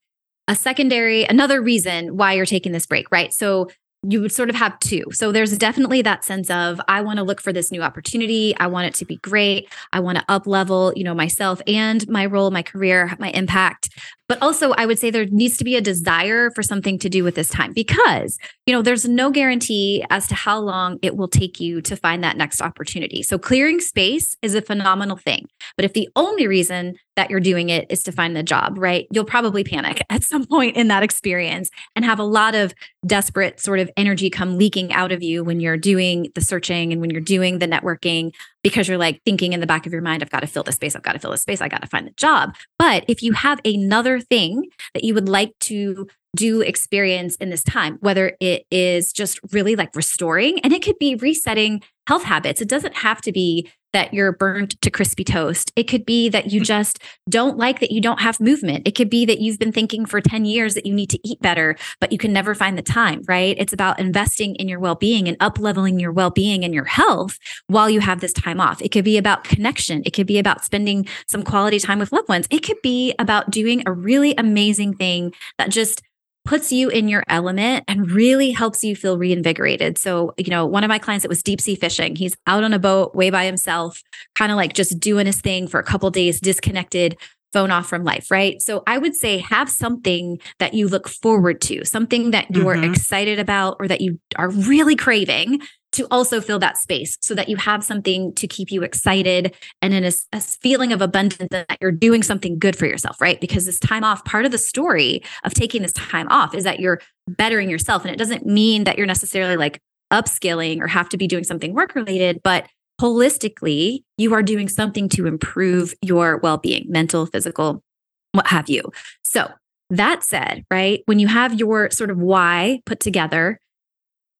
a 0.47 0.55
secondary, 0.55 1.23
another 1.25 1.61
reason 1.61 2.17
why 2.17 2.33
you're 2.33 2.45
taking 2.45 2.71
this 2.71 2.85
break, 2.85 3.11
right? 3.11 3.33
So, 3.33 3.69
you 4.03 4.21
would 4.21 4.31
sort 4.31 4.49
of 4.49 4.55
have 4.55 4.77
two. 4.79 5.03
So 5.11 5.31
there's 5.31 5.57
definitely 5.57 6.01
that 6.03 6.23
sense 6.23 6.49
of 6.49 6.79
I 6.87 7.01
want 7.01 7.17
to 7.17 7.23
look 7.23 7.41
for 7.41 7.51
this 7.51 7.71
new 7.71 7.81
opportunity. 7.81 8.55
I 8.57 8.67
want 8.67 8.87
it 8.87 8.93
to 8.95 9.05
be 9.05 9.17
great. 9.17 9.69
I 9.91 9.99
want 9.99 10.19
to 10.19 10.23
up 10.29 10.45
level, 10.45 10.93
you 10.95 11.03
know, 11.03 11.15
myself 11.15 11.61
and 11.65 12.07
my 12.07 12.25
role, 12.25 12.51
my 12.51 12.61
career, 12.61 13.15
my 13.19 13.31
impact. 13.31 13.89
But 14.27 14.41
also, 14.41 14.71
I 14.71 14.85
would 14.85 14.99
say 14.99 15.09
there 15.09 15.25
needs 15.25 15.57
to 15.57 15.63
be 15.63 15.75
a 15.75 15.81
desire 15.81 16.51
for 16.51 16.61
something 16.61 16.99
to 16.99 17.09
do 17.09 17.23
with 17.23 17.35
this 17.35 17.49
time 17.49 17.71
because, 17.71 18.37
you 18.65 18.73
know, 18.73 18.81
there's 18.81 19.07
no 19.07 19.31
guarantee 19.31 20.03
as 20.09 20.27
to 20.27 20.35
how 20.35 20.59
long 20.59 20.99
it 21.01 21.15
will 21.15 21.29
take 21.29 21.59
you 21.61 21.81
to 21.83 21.95
find 21.95 22.23
that 22.23 22.35
next 22.35 22.61
opportunity. 22.61 23.23
So, 23.23 23.37
clearing 23.37 23.79
space 23.79 24.35
is 24.41 24.53
a 24.53 24.61
phenomenal 24.61 25.15
thing. 25.15 25.47
But 25.77 25.85
if 25.85 25.93
the 25.93 26.09
only 26.15 26.45
reason 26.47 26.95
that 27.15 27.29
you're 27.29 27.39
doing 27.39 27.69
it 27.69 27.87
is 27.89 28.03
to 28.03 28.11
find 28.11 28.35
the 28.35 28.43
job, 28.43 28.77
right, 28.77 29.07
you'll 29.11 29.23
probably 29.25 29.63
panic 29.63 30.03
at 30.09 30.23
some 30.23 30.45
point 30.45 30.75
in 30.75 30.89
that 30.89 31.03
experience 31.03 31.69
and 31.95 32.03
have 32.03 32.19
a 32.19 32.23
lot 32.23 32.53
of 32.53 32.73
desperate 33.05 33.59
sort 33.59 33.79
of 33.79 33.89
energy 33.95 34.29
come 34.29 34.57
leaking 34.57 34.91
out 34.91 35.11
of 35.11 35.23
you 35.23 35.43
when 35.43 35.59
you're 35.59 35.77
doing 35.77 36.27
the 36.35 36.41
searching 36.41 36.91
and 36.91 36.99
when 36.99 37.09
you're 37.09 37.21
doing 37.21 37.59
the 37.59 37.67
networking 37.67 38.33
because 38.67 38.87
you're 38.87 38.97
like 38.97 39.21
thinking 39.23 39.53
in 39.53 39.59
the 39.59 39.67
back 39.67 39.85
of 39.85 39.93
your 39.93 40.01
mind, 40.01 40.21
I've 40.21 40.29
got 40.29 40.41
to 40.41 40.47
fill 40.47 40.63
this 40.63 40.75
space, 40.75 40.95
I've 40.95 41.03
got 41.03 41.13
to 41.13 41.19
fill 41.19 41.31
this 41.31 41.41
space, 41.41 41.61
I 41.61 41.69
got 41.69 41.81
to 41.81 41.87
find 41.87 42.05
the 42.05 42.11
job. 42.11 42.55
But 42.77 43.05
if 43.07 43.23
you 43.23 43.33
have 43.33 43.61
another 43.63 44.19
thing 44.19 44.69
that 44.93 45.03
you 45.03 45.13
would 45.13 45.29
like 45.29 45.57
to 45.61 46.07
do 46.35 46.61
experience 46.61 47.35
in 47.37 47.49
this 47.49 47.63
time, 47.63 47.97
whether 48.01 48.35
it 48.39 48.65
is 48.69 49.11
just 49.11 49.39
really 49.51 49.75
like 49.75 49.95
restoring 49.95 50.59
and 50.59 50.73
it 50.73 50.83
could 50.83 50.99
be 50.99 51.15
resetting 51.15 51.81
health 52.07 52.23
habits. 52.23 52.61
It 52.61 52.69
doesn't 52.69 52.95
have 52.97 53.21
to 53.21 53.31
be 53.31 53.69
that 53.97 54.13
you're 54.13 54.31
burnt 54.31 54.79
to 54.79 54.91
crispy 54.91 55.23
toast. 55.23 55.71
It 55.75 55.85
could 55.85 56.05
be 56.05 56.29
that 56.29 56.51
you 56.51 56.61
mm. 56.61 56.65
just 56.65 56.99
don't 57.27 57.57
like 57.57 57.79
that 57.79 57.91
you 57.91 57.99
don't 57.99 58.21
have 58.21 58.39
movement. 58.39 58.87
It 58.87 58.91
could 58.91 59.09
be 59.09 59.25
that 59.25 59.39
you've 59.39 59.57
been 59.57 59.71
thinking 59.71 60.05
for 60.05 60.21
10 60.21 60.45
years 60.45 60.75
that 60.75 60.85
you 60.85 60.93
need 60.93 61.09
to 61.09 61.27
eat 61.27 61.41
better, 61.41 61.75
but 61.99 62.11
you 62.11 62.19
can 62.19 62.31
never 62.31 62.53
find 62.53 62.77
the 62.77 62.83
time, 62.83 63.23
right? 63.27 63.55
It's 63.57 63.73
about 63.73 63.99
investing 63.99 64.53
in 64.57 64.67
your 64.67 64.79
well 64.79 64.93
being 64.93 65.27
and 65.27 65.35
up 65.39 65.57
leveling 65.57 65.99
your 65.99 66.11
well 66.11 66.29
being 66.29 66.63
and 66.63 66.75
your 66.75 66.85
health 66.85 67.39
while 67.65 67.89
you 67.89 67.99
have 67.99 68.19
this 68.19 68.33
time 68.33 68.61
off. 68.61 68.83
It 68.83 68.91
could 68.91 69.03
be 69.03 69.17
about 69.17 69.43
connection. 69.43 70.03
It 70.05 70.11
could 70.11 70.27
be 70.27 70.37
about 70.37 70.63
spending 70.63 71.07
some 71.25 71.41
quality 71.41 71.79
time 71.79 71.97
with 71.97 72.11
loved 72.11 72.29
ones. 72.29 72.45
It 72.51 72.59
could 72.59 72.79
be 72.83 73.15
about 73.17 73.49
doing 73.49 73.81
a 73.87 73.91
really 73.91 74.35
amazing 74.37 74.93
thing 74.93 75.33
that 75.57 75.71
just 75.71 76.03
puts 76.47 76.71
you 76.71 76.87
in 76.87 77.09
your 77.09 77.23
element 77.27 77.83
and 77.89 78.09
really 78.09 78.51
helps 78.51 78.81
you 78.81 78.95
feel 78.95 79.17
reinvigorated. 79.17 79.97
So, 79.97 80.33
you 80.37 80.49
know, 80.49 80.65
one 80.65 80.85
of 80.85 80.87
my 80.87 80.97
clients, 80.97 81.23
that 81.23 81.29
was 81.29 81.43
deep 81.43 81.59
sea 81.59 81.75
fishing. 81.75 82.15
He's 82.15 82.37
out 82.47 82.63
on 82.63 82.73
a 82.73 82.79
boat 82.79 83.13
way 83.13 83.29
by 83.29 83.45
himself, 83.45 84.01
kind 84.33 84.49
of 84.49 84.55
like 84.55 84.73
just 84.73 84.97
doing 84.97 85.25
his 85.25 85.41
thing 85.41 85.67
for 85.67 85.77
a 85.77 85.83
couple 85.83 86.09
days, 86.09 86.39
disconnected, 86.39 87.17
phone 87.51 87.69
off 87.69 87.87
from 87.87 88.05
life, 88.05 88.31
right? 88.31 88.61
So 88.61 88.83
I 88.87 88.97
would 88.97 89.13
say 89.13 89.39
have 89.39 89.69
something 89.69 90.39
that 90.59 90.73
you 90.73 90.87
look 90.87 91.09
forward 91.09 91.59
to, 91.61 91.83
something 91.83 92.31
that 92.31 92.49
you're 92.49 92.75
mm-hmm. 92.75 92.91
excited 92.91 93.39
about 93.39 93.75
or 93.79 93.87
that 93.89 94.01
you 94.01 94.19
are 94.37 94.49
really 94.49 94.95
craving 94.95 95.59
to 95.93 96.07
also 96.11 96.41
fill 96.41 96.59
that 96.59 96.77
space 96.77 97.17
so 97.21 97.33
that 97.33 97.49
you 97.49 97.55
have 97.55 97.83
something 97.83 98.33
to 98.35 98.47
keep 98.47 98.71
you 98.71 98.83
excited 98.83 99.55
and 99.81 99.93
in 99.93 100.03
a, 100.03 100.11
a, 100.33 100.41
feeling 100.41 100.91
of 100.91 101.01
abundance 101.01 101.49
that 101.49 101.77
you're 101.81 101.91
doing 101.91 102.21
something 102.21 102.59
good 102.59 102.75
for 102.75 102.85
yourself, 102.85 103.19
right? 103.21 103.39
Because 103.39 103.65
this 103.65 103.79
time 103.79 104.03
off, 104.03 104.23
part 104.25 104.45
of 104.45 104.51
the 104.51 104.57
story 104.57 105.23
of 105.43 105.53
taking 105.53 105.81
this 105.81 105.93
time 105.93 106.27
off 106.29 106.53
is 106.53 106.63
that 106.65 106.79
you're 106.79 106.99
bettering 107.27 107.69
yourself. 107.69 108.03
And 108.03 108.13
it 108.13 108.17
doesn't 108.17 108.45
mean 108.45 108.83
that 108.83 108.97
you're 108.97 109.07
necessarily 109.07 109.55
like 109.55 109.79
upskilling 110.11 110.81
or 110.81 110.87
have 110.87 111.09
to 111.09 111.17
be 111.17 111.27
doing 111.27 111.43
something 111.43 111.73
work 111.73 111.95
related, 111.95 112.41
but 112.43 112.67
holistically, 113.01 113.99
you 114.17 114.33
are 114.33 114.43
doing 114.43 114.67
something 114.67 115.07
to 115.09 115.25
improve 115.25 115.93
your 116.01 116.37
well 116.37 116.57
being, 116.57 116.85
mental, 116.89 117.25
physical, 117.25 117.83
what 118.31 118.47
have 118.47 118.69
you. 118.69 118.83
So, 119.23 119.49
that 119.89 120.21
said, 120.21 120.65
right, 120.69 121.01
when 121.05 121.19
you 121.19 121.27
have 121.27 121.57
your 121.57 121.89
sort 121.91 122.09
of 122.09 122.17
why 122.17 122.81
put 122.85 122.99
together, 122.99 123.59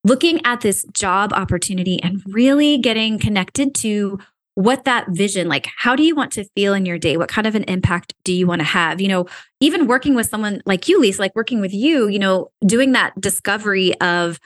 looking 0.07 0.39
at 0.45 0.61
this 0.61 0.85
job 0.93 1.33
opportunity 1.33 2.01
and 2.01 2.23
really 2.27 2.77
getting 2.77 3.19
connected 3.19 3.75
to 3.75 4.19
what 4.55 4.85
that 4.85 5.05
vision 5.09 5.47
like 5.47 5.67
how 5.77 5.95
do 5.95 6.01
you 6.01 6.15
want 6.15 6.31
to 6.31 6.43
feel 6.55 6.73
in 6.73 6.85
your 6.85 6.97
day? 6.97 7.15
What 7.15 7.29
kind 7.29 7.45
of 7.45 7.53
an 7.53 7.63
impact 7.65 8.15
do 8.23 8.33
you 8.33 8.47
want 8.47 8.59
to 8.59 8.65
have? 8.65 8.99
You 8.99 9.07
know 9.07 9.25
even 9.59 9.85
working 9.85 10.15
with 10.15 10.27
someone 10.27 10.61
like 10.65 10.87
you 10.87 10.99
lesa 10.99 11.21
like 11.21 11.35
working 11.35 11.61
with 11.61 11.73
you 11.73 12.07
you 12.07 12.19
know 12.19 12.49
doing 12.65 12.93
that 12.93 13.19
discovery 13.19 13.99
of 14.01 14.39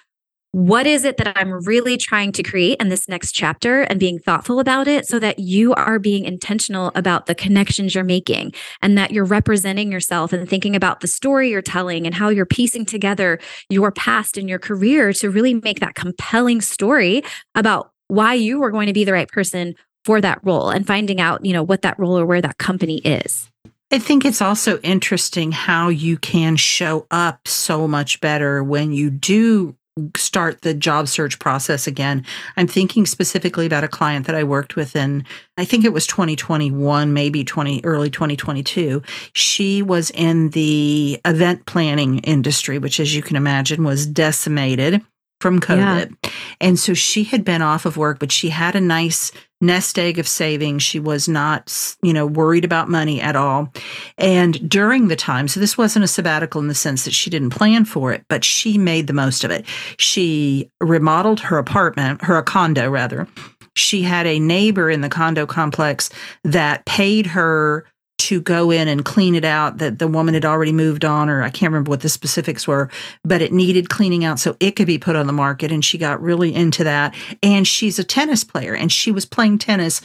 what 0.53 0.85
is 0.85 1.05
it 1.05 1.15
that 1.17 1.37
I'm 1.37 1.63
really 1.63 1.95
trying 1.95 2.33
to 2.33 2.43
create 2.43 2.81
in 2.81 2.89
this 2.89 3.07
next 3.07 3.31
chapter 3.31 3.83
and 3.83 3.99
being 3.99 4.19
thoughtful 4.19 4.59
about 4.59 4.85
it 4.87 5.07
so 5.07 5.17
that 5.17 5.39
you 5.39 5.73
are 5.75 5.97
being 5.97 6.25
intentional 6.25 6.91
about 6.93 7.25
the 7.25 7.35
connections 7.35 7.95
you're 7.95 8.03
making 8.03 8.53
and 8.81 8.97
that 8.97 9.11
you're 9.11 9.23
representing 9.23 9.91
yourself 9.91 10.33
and 10.33 10.49
thinking 10.49 10.75
about 10.75 10.99
the 10.99 11.07
story 11.07 11.49
you're 11.49 11.61
telling 11.61 12.05
and 12.05 12.15
how 12.15 12.27
you're 12.27 12.45
piecing 12.45 12.85
together 12.85 13.39
your 13.69 13.91
past 13.91 14.37
and 14.37 14.49
your 14.49 14.59
career 14.59 15.13
to 15.13 15.29
really 15.29 15.53
make 15.53 15.79
that 15.79 15.95
compelling 15.95 16.59
story 16.59 17.23
about 17.55 17.93
why 18.09 18.33
you 18.33 18.59
were 18.59 18.71
going 18.71 18.87
to 18.87 18.93
be 18.93 19.05
the 19.05 19.13
right 19.13 19.29
person 19.29 19.73
for 20.03 20.19
that 20.19 20.39
role 20.43 20.69
and 20.69 20.85
finding 20.85 21.21
out, 21.21 21.45
you 21.45 21.53
know, 21.53 21.63
what 21.63 21.83
that 21.83 21.97
role 21.97 22.19
or 22.19 22.25
where 22.25 22.41
that 22.41 22.57
company 22.57 22.97
is. 22.99 23.49
I 23.93 23.99
think 23.99 24.25
it's 24.25 24.41
also 24.41 24.79
interesting 24.79 25.51
how 25.51 25.89
you 25.89 26.17
can 26.17 26.55
show 26.55 27.07
up 27.11 27.47
so 27.47 27.87
much 27.87 28.19
better 28.19 28.63
when 28.63 28.93
you 28.93 29.09
do 29.09 29.75
start 30.15 30.61
the 30.61 30.73
job 30.73 31.07
search 31.07 31.37
process 31.39 31.85
again. 31.85 32.25
I'm 32.55 32.67
thinking 32.67 33.05
specifically 33.05 33.65
about 33.65 33.83
a 33.83 33.89
client 33.89 34.25
that 34.27 34.35
I 34.35 34.43
worked 34.43 34.75
with 34.75 34.95
in 34.95 35.25
I 35.57 35.65
think 35.65 35.83
it 35.83 35.93
was 35.93 36.07
2021, 36.07 37.13
maybe 37.13 37.43
20 37.43 37.81
early 37.83 38.09
2022. 38.09 39.01
She 39.33 39.81
was 39.81 40.09
in 40.11 40.49
the 40.51 41.19
event 41.25 41.65
planning 41.65 42.19
industry, 42.19 42.79
which 42.79 42.99
as 42.99 43.13
you 43.13 43.21
can 43.21 43.35
imagine 43.35 43.83
was 43.83 44.05
decimated 44.05 45.01
from 45.41 45.59
COVID. 45.59 46.15
Yeah. 46.23 46.31
And 46.61 46.79
so 46.79 46.93
she 46.93 47.25
had 47.25 47.43
been 47.43 47.61
off 47.61 47.85
of 47.85 47.97
work, 47.97 48.19
but 48.19 48.31
she 48.31 48.49
had 48.49 48.75
a 48.75 48.81
nice 48.81 49.31
nest 49.61 49.97
egg 49.97 50.19
of 50.19 50.27
savings. 50.27 50.83
She 50.83 50.99
was 50.99 51.29
not, 51.29 51.95
you 52.01 52.13
know, 52.13 52.25
worried 52.25 52.65
about 52.65 52.89
money 52.89 53.21
at 53.21 53.35
all. 53.35 53.71
And 54.17 54.69
during 54.69 55.07
the 55.07 55.15
time, 55.15 55.47
so 55.47 55.59
this 55.59 55.77
wasn't 55.77 56.05
a 56.05 56.07
sabbatical 56.07 56.59
in 56.61 56.67
the 56.67 56.75
sense 56.75 57.05
that 57.05 57.13
she 57.13 57.29
didn't 57.29 57.51
plan 57.51 57.85
for 57.85 58.11
it, 58.11 58.25
but 58.27 58.43
she 58.43 58.77
made 58.77 59.07
the 59.07 59.13
most 59.13 59.43
of 59.43 59.51
it. 59.51 59.65
She 59.97 60.69
remodeled 60.81 61.39
her 61.41 61.57
apartment, 61.57 62.23
her 62.23 62.41
condo 62.41 62.89
rather. 62.89 63.27
She 63.75 64.01
had 64.01 64.27
a 64.27 64.39
neighbor 64.39 64.89
in 64.89 65.01
the 65.01 65.09
condo 65.09 65.45
complex 65.45 66.09
that 66.43 66.85
paid 66.85 67.27
her 67.27 67.85
to 68.21 68.41
go 68.41 68.71
in 68.71 68.87
and 68.87 69.03
clean 69.03 69.35
it 69.35 69.45
out 69.45 69.79
that 69.79 69.99
the 69.99 70.07
woman 70.07 70.33
had 70.33 70.45
already 70.45 70.71
moved 70.71 71.03
on 71.03 71.29
or 71.29 71.41
I 71.41 71.49
can't 71.49 71.71
remember 71.71 71.89
what 71.89 72.01
the 72.01 72.09
specifics 72.09 72.67
were 72.67 72.89
but 73.23 73.41
it 73.41 73.51
needed 73.51 73.89
cleaning 73.89 74.23
out 74.25 74.39
so 74.39 74.55
it 74.59 74.71
could 74.71 74.87
be 74.87 74.97
put 74.97 75.15
on 75.15 75.27
the 75.27 75.33
market 75.33 75.71
and 75.71 75.83
she 75.83 75.97
got 75.97 76.21
really 76.21 76.53
into 76.53 76.83
that. 76.83 77.15
And 77.41 77.67
she's 77.67 77.99
a 77.99 78.03
tennis 78.03 78.43
player 78.43 78.75
and 78.75 78.91
she 78.91 79.11
was 79.11 79.25
playing 79.25 79.57
tennis 79.57 80.01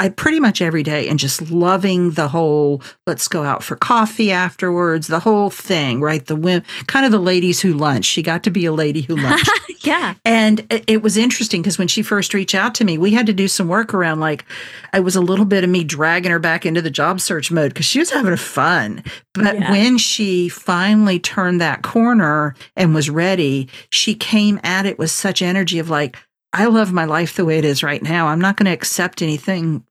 I 0.00 0.10
pretty 0.10 0.38
much 0.38 0.62
every 0.62 0.84
day 0.84 1.08
and 1.08 1.18
just 1.18 1.50
loving 1.50 2.12
the 2.12 2.28
whole 2.28 2.82
let's 3.06 3.26
go 3.26 3.42
out 3.42 3.64
for 3.64 3.74
coffee 3.74 4.30
afterwards, 4.30 5.08
the 5.08 5.18
whole 5.18 5.50
thing, 5.50 6.00
right? 6.00 6.24
The 6.24 6.36
women, 6.36 6.64
kind 6.86 7.04
of 7.04 7.10
the 7.10 7.18
ladies 7.18 7.60
who 7.60 7.72
lunch. 7.72 8.04
She 8.04 8.22
got 8.22 8.44
to 8.44 8.50
be 8.50 8.64
a 8.64 8.72
lady 8.72 9.02
who 9.02 9.16
lunched. 9.22 9.50
yeah. 9.80 10.14
And 10.24 10.60
it, 10.70 10.84
it 10.86 11.02
was 11.02 11.16
interesting 11.16 11.62
because 11.62 11.78
when 11.78 11.88
she 11.88 12.02
first 12.02 12.32
reached 12.32 12.54
out 12.54 12.76
to 12.76 12.84
me, 12.84 12.96
we 12.96 13.12
had 13.12 13.26
to 13.26 13.32
do 13.32 13.48
some 13.48 13.66
work 13.66 13.92
around 13.92 14.20
like 14.20 14.44
I 14.92 15.00
was 15.00 15.16
a 15.16 15.20
little 15.20 15.44
bit 15.44 15.64
of 15.64 15.70
me 15.70 15.82
dragging 15.82 16.30
her 16.30 16.38
back 16.38 16.64
into 16.64 16.80
the 16.80 16.90
job 16.90 17.20
search 17.20 17.50
mode 17.50 17.74
because 17.74 17.86
she 17.86 17.98
was 17.98 18.10
having 18.10 18.36
fun. 18.36 19.02
But 19.34 19.58
yeah. 19.58 19.70
when 19.70 19.98
she 19.98 20.48
finally 20.48 21.18
turned 21.18 21.60
that 21.60 21.82
corner 21.82 22.54
and 22.76 22.94
was 22.94 23.10
ready, 23.10 23.68
she 23.90 24.14
came 24.14 24.60
at 24.62 24.86
it 24.86 24.98
with 24.98 25.10
such 25.10 25.42
energy 25.42 25.80
of 25.80 25.90
like, 25.90 26.16
I 26.52 26.66
love 26.66 26.92
my 26.92 27.04
life 27.04 27.36
the 27.36 27.44
way 27.44 27.58
it 27.58 27.64
is 27.64 27.82
right 27.82 28.02
now. 28.02 28.28
I'm 28.28 28.40
not 28.40 28.56
going 28.56 28.66
to 28.66 28.72
accept 28.72 29.20
anything, 29.20 29.84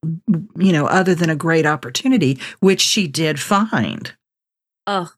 you 0.57 0.71
know, 0.71 0.87
other 0.87 1.13
than 1.13 1.29
a 1.29 1.35
great 1.35 1.65
opportunity, 1.65 2.39
which 2.59 2.81
she 2.81 3.07
did 3.07 3.39
find. 3.39 4.13
Oh, 4.87 5.11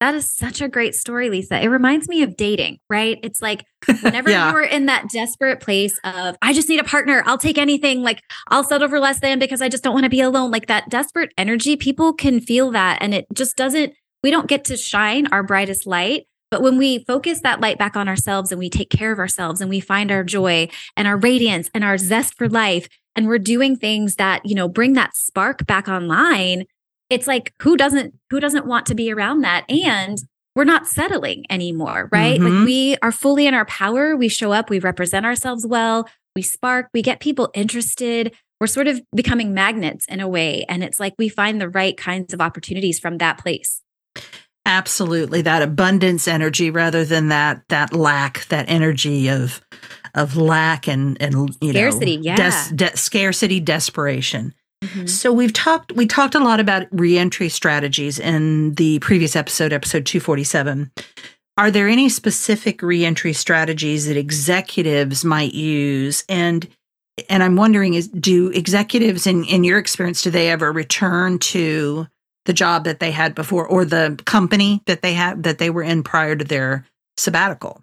that 0.00 0.14
is 0.14 0.30
such 0.30 0.60
a 0.60 0.68
great 0.68 0.94
story, 0.94 1.30
Lesa. 1.30 1.62
It 1.62 1.68
reminds 1.68 2.08
me 2.08 2.22
of 2.22 2.36
dating, 2.36 2.78
right? 2.88 3.18
It's 3.22 3.40
like 3.40 3.64
whenever 4.02 4.30
yeah. 4.30 4.52
you're 4.52 4.62
in 4.62 4.86
that 4.86 5.08
desperate 5.10 5.60
place 5.60 5.98
of, 6.04 6.36
I 6.42 6.52
just 6.52 6.68
need 6.68 6.80
a 6.80 6.84
partner, 6.84 7.22
I'll 7.26 7.38
take 7.38 7.56
anything, 7.56 8.02
like 8.02 8.22
I'll 8.48 8.64
settle 8.64 8.88
for 8.88 9.00
less 9.00 9.20
than 9.20 9.38
because 9.38 9.62
I 9.62 9.68
just 9.68 9.82
don't 9.82 9.94
want 9.94 10.04
to 10.04 10.10
be 10.10 10.20
alone. 10.20 10.50
Like 10.50 10.66
that 10.66 10.90
desperate 10.90 11.32
energy, 11.38 11.76
people 11.76 12.12
can 12.12 12.40
feel 12.40 12.70
that. 12.72 12.98
And 13.00 13.14
it 13.14 13.26
just 13.32 13.56
doesn't, 13.56 13.94
we 14.22 14.30
don't 14.30 14.48
get 14.48 14.64
to 14.66 14.76
shine 14.76 15.26
our 15.28 15.42
brightest 15.42 15.86
light 15.86 16.26
but 16.50 16.62
when 16.62 16.78
we 16.78 17.04
focus 17.04 17.40
that 17.40 17.60
light 17.60 17.78
back 17.78 17.96
on 17.96 18.08
ourselves 18.08 18.52
and 18.52 18.58
we 18.58 18.70
take 18.70 18.90
care 18.90 19.12
of 19.12 19.18
ourselves 19.18 19.60
and 19.60 19.68
we 19.68 19.80
find 19.80 20.10
our 20.10 20.22
joy 20.22 20.68
and 20.96 21.08
our 21.08 21.16
radiance 21.16 21.70
and 21.74 21.82
our 21.84 21.98
zest 21.98 22.34
for 22.36 22.48
life, 22.48 22.88
and 23.14 23.26
we're 23.26 23.38
doing 23.38 23.76
things 23.76 24.16
that, 24.16 24.44
you 24.44 24.54
know, 24.54 24.68
bring 24.68 24.92
that 24.92 25.16
spark 25.16 25.66
back 25.66 25.88
online, 25.88 26.66
it's 27.10 27.26
like 27.26 27.52
who 27.62 27.76
doesn't 27.76 28.14
who 28.30 28.40
doesn't 28.40 28.66
want 28.66 28.86
to 28.86 28.94
be 28.94 29.12
around 29.12 29.40
that? 29.40 29.64
And 29.70 30.18
we're 30.54 30.64
not 30.64 30.86
settling 30.86 31.44
anymore, 31.50 32.08
right? 32.12 32.40
Mm-hmm. 32.40 32.56
Like 32.58 32.66
we 32.66 32.96
are 33.02 33.12
fully 33.12 33.46
in 33.46 33.54
our 33.54 33.66
power. 33.66 34.16
We 34.16 34.28
show 34.28 34.52
up, 34.52 34.70
we 34.70 34.78
represent 34.78 35.26
ourselves 35.26 35.66
well, 35.66 36.08
we 36.34 36.42
spark, 36.42 36.88
we 36.94 37.02
get 37.02 37.20
people 37.20 37.50
interested. 37.54 38.34
We're 38.60 38.66
sort 38.66 38.88
of 38.88 39.02
becoming 39.14 39.52
magnets 39.52 40.06
in 40.06 40.20
a 40.20 40.28
way. 40.28 40.64
And 40.68 40.82
it's 40.82 40.98
like 40.98 41.14
we 41.18 41.28
find 41.28 41.60
the 41.60 41.68
right 41.68 41.96
kinds 41.96 42.32
of 42.32 42.40
opportunities 42.40 42.98
from 42.98 43.18
that 43.18 43.36
place. 43.36 43.82
Absolutely, 44.66 45.42
that 45.42 45.62
abundance 45.62 46.26
energy 46.26 46.70
rather 46.70 47.04
than 47.04 47.28
that 47.28 47.62
that 47.68 47.92
lack, 47.92 48.46
that 48.48 48.66
energy 48.68 49.28
of 49.30 49.64
of 50.16 50.36
lack 50.36 50.88
and 50.88 51.16
and 51.22 51.56
you 51.60 51.70
scarcity, 51.70 52.16
know 52.16 52.22
yeah, 52.24 52.36
des- 52.36 52.74
de- 52.74 52.96
scarcity, 52.96 53.60
desperation. 53.60 54.52
Mm-hmm. 54.82 55.06
So 55.06 55.32
we've 55.32 55.52
talked 55.52 55.92
we 55.92 56.06
talked 56.06 56.34
a 56.34 56.40
lot 56.40 56.58
about 56.58 56.86
reentry 56.90 57.48
strategies 57.48 58.18
in 58.18 58.74
the 58.74 58.98
previous 58.98 59.36
episode, 59.36 59.72
episode 59.72 60.04
two 60.04 60.18
forty 60.18 60.44
seven. 60.44 60.90
Are 61.56 61.70
there 61.70 61.88
any 61.88 62.08
specific 62.08 62.82
reentry 62.82 63.32
strategies 63.32 64.06
that 64.06 64.16
executives 64.16 65.24
might 65.24 65.54
use 65.54 66.24
and 66.28 66.68
and 67.30 67.42
I'm 67.42 67.54
wondering 67.54 67.94
is 67.94 68.08
do 68.08 68.48
executives 68.48 69.28
in 69.28 69.44
in 69.44 69.62
your 69.62 69.78
experience 69.78 70.22
do 70.22 70.30
they 70.30 70.50
ever 70.50 70.72
return 70.72 71.38
to 71.38 72.08
the 72.46 72.52
job 72.52 72.84
that 72.84 73.00
they 73.00 73.10
had 73.10 73.34
before 73.34 73.66
or 73.66 73.84
the 73.84 74.18
company 74.24 74.82
that 74.86 75.02
they 75.02 75.12
had 75.12 75.42
that 75.42 75.58
they 75.58 75.70
were 75.70 75.82
in 75.82 76.02
prior 76.02 76.34
to 76.34 76.44
their 76.44 76.86
sabbatical? 77.16 77.82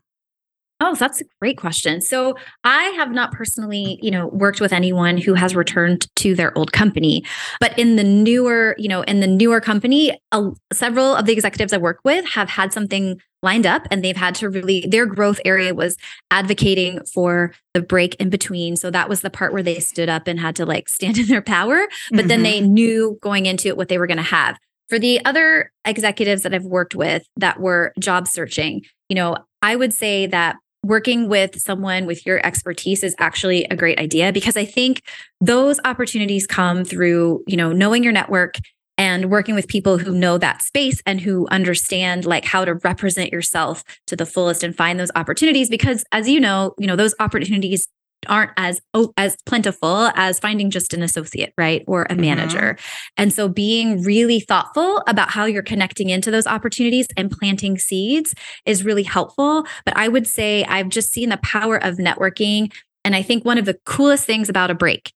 Oh, 0.80 0.96
that's 0.96 1.22
a 1.22 1.26
great 1.40 1.58
question. 1.58 2.02
So 2.02 2.36
I 2.64 2.84
have 2.98 3.12
not 3.12 3.32
personally, 3.32 4.00
you 4.02 4.12
know, 4.12 4.28
worked 4.28 4.60
with 4.60 4.74
anyone 4.74 5.18
who 5.18 5.34
has 5.34 5.56
returned 5.56 6.08
to 6.18 6.36
their 6.36 6.58
old 6.58 6.74
company, 6.74 7.24
but 7.60 7.78
in 7.80 7.96
the 7.96 8.04
newer, 8.04 8.76
you 8.78 8.90
know, 8.90 9.02
in 9.04 9.22
the 9.22 9.28
newer 9.28 9.62
company, 9.62 10.20
uh, 10.32 10.50
several 10.74 11.16
of 11.16 11.26
the 11.26 11.32
executives 11.32 11.72
I 11.72 11.78
work 11.78 12.00
with 12.04 12.26
have 12.30 12.50
had 12.50 12.74
something 12.74 13.22
lined 13.44 13.66
up 13.66 13.88
and 13.92 14.04
they've 14.04 14.18
had 14.18 14.34
to 14.34 14.50
really 14.50 14.86
their 14.88 15.06
growth 15.06 15.40
area 15.46 15.76
was 15.76 15.98
advocating 16.32 17.04
for 17.14 17.54
the 17.74 17.82
break 17.82 18.16
in 18.16 18.30
between 18.30 18.76
so 18.76 18.90
that 18.90 19.10
was 19.10 19.22
the 19.22 19.30
part 19.30 19.52
where 19.52 19.62
they 19.62 19.80
stood 19.80 20.10
up 20.10 20.28
and 20.28 20.40
had 20.40 20.56
to 20.56 20.66
like 20.66 20.88
stand 20.88 21.18
in 21.20 21.28
their 21.28 21.42
power 21.42 21.88
but 22.10 22.20
mm-hmm. 22.20 22.28
then 22.30 22.44
they 22.44 22.62
knew 22.62 23.20
going 23.22 23.46
into 23.46 23.68
it 23.68 23.76
what 23.76 23.90
they 23.90 23.98
were 23.98 24.08
going 24.08 24.18
to 24.18 24.24
have 24.24 24.58
for 24.88 24.98
the 24.98 25.24
other 25.26 25.72
executives 25.86 26.44
that 26.44 26.54
I've 26.54 26.64
worked 26.64 26.96
with 26.96 27.28
that 27.36 27.60
were 27.60 27.94
job 28.00 28.28
searching 28.28 28.82
you 29.10 29.16
know 29.16 29.36
I 29.62 29.76
would 29.76 29.94
say 29.94 30.26
that 30.28 30.56
working 30.84 31.30
with 31.30 31.60
someone 31.60 32.06
with 32.06 32.26
your 32.26 32.46
expertise 32.46 33.04
is 33.04 33.16
actually 33.18 33.64
a 33.66 33.76
great 33.76 34.00
idea 34.00 34.32
because 34.34 34.58
I 34.58 34.66
think 34.66 35.02
those 35.40 35.80
opportunities 35.86 36.46
come 36.46 36.84
through, 36.84 37.44
you 37.48 37.58
know, 37.58 37.72
knowing 37.72 38.04
your 38.04 38.14
network 38.14 38.58
and 38.98 39.32
working 39.32 39.56
with 39.56 39.68
people 39.68 39.98
who 39.98 40.14
know 40.14 40.38
that 40.38 40.62
space 40.62 41.02
and 41.06 41.20
who 41.20 41.48
understand 41.48 42.26
like 42.26 42.46
how 42.46 42.64
to 42.64 42.76
represent 42.76 43.32
yourself 43.32 43.84
to 44.08 44.16
the 44.16 44.26
fullest 44.26 44.64
and 44.64 44.76
find 44.76 45.00
those 45.00 45.12
opportunities 45.16 45.70
because 45.70 46.06
as 46.12 46.30
you 46.30 46.40
know 46.40 46.74
you 46.78 46.86
know 46.86 46.96
those 46.96 47.16
opportunities 47.20 47.88
aren't 48.28 48.52
as 48.58 48.82
oh, 48.94 49.14
as 49.18 49.38
plentiful 49.46 50.12
as 50.16 50.40
finding 50.40 50.70
just 50.70 50.94
an 50.94 51.02
associate 51.02 51.54
right 51.58 51.84
or 51.88 52.04
a 52.04 52.10
mm-hmm. 52.10 52.22
manager 52.22 52.76
mm-hmm. 52.78 53.14
and 53.18 53.34
so 53.34 53.48
being 53.48 54.02
really 54.04 54.40
thoughtful 54.40 55.02
about 55.08 55.30
how 55.32 55.46
you're 55.46 55.64
connecting 55.64 56.10
into 56.10 56.32
those 56.32 56.48
opportunities 56.48 57.08
and 57.18 57.32
planting 57.32 57.78
seeds 57.78 58.34
is 58.66 58.86
really 58.86 59.04
helpful 59.04 59.66
but 59.86 59.96
i 59.98 60.08
would 60.08 60.28
say 60.28 60.64
i've 60.66 60.90
just 60.90 61.12
seen 61.12 61.30
the 61.30 61.38
power 61.38 61.78
of 61.78 61.98
networking 61.98 62.72
and 63.04 63.16
i 63.16 63.22
think 63.22 63.46
one 63.46 63.58
of 63.58 63.66
the 63.66 63.78
coolest 63.86 64.26
things 64.26 64.50
about 64.50 64.72
a 64.72 64.76
break 64.76 65.14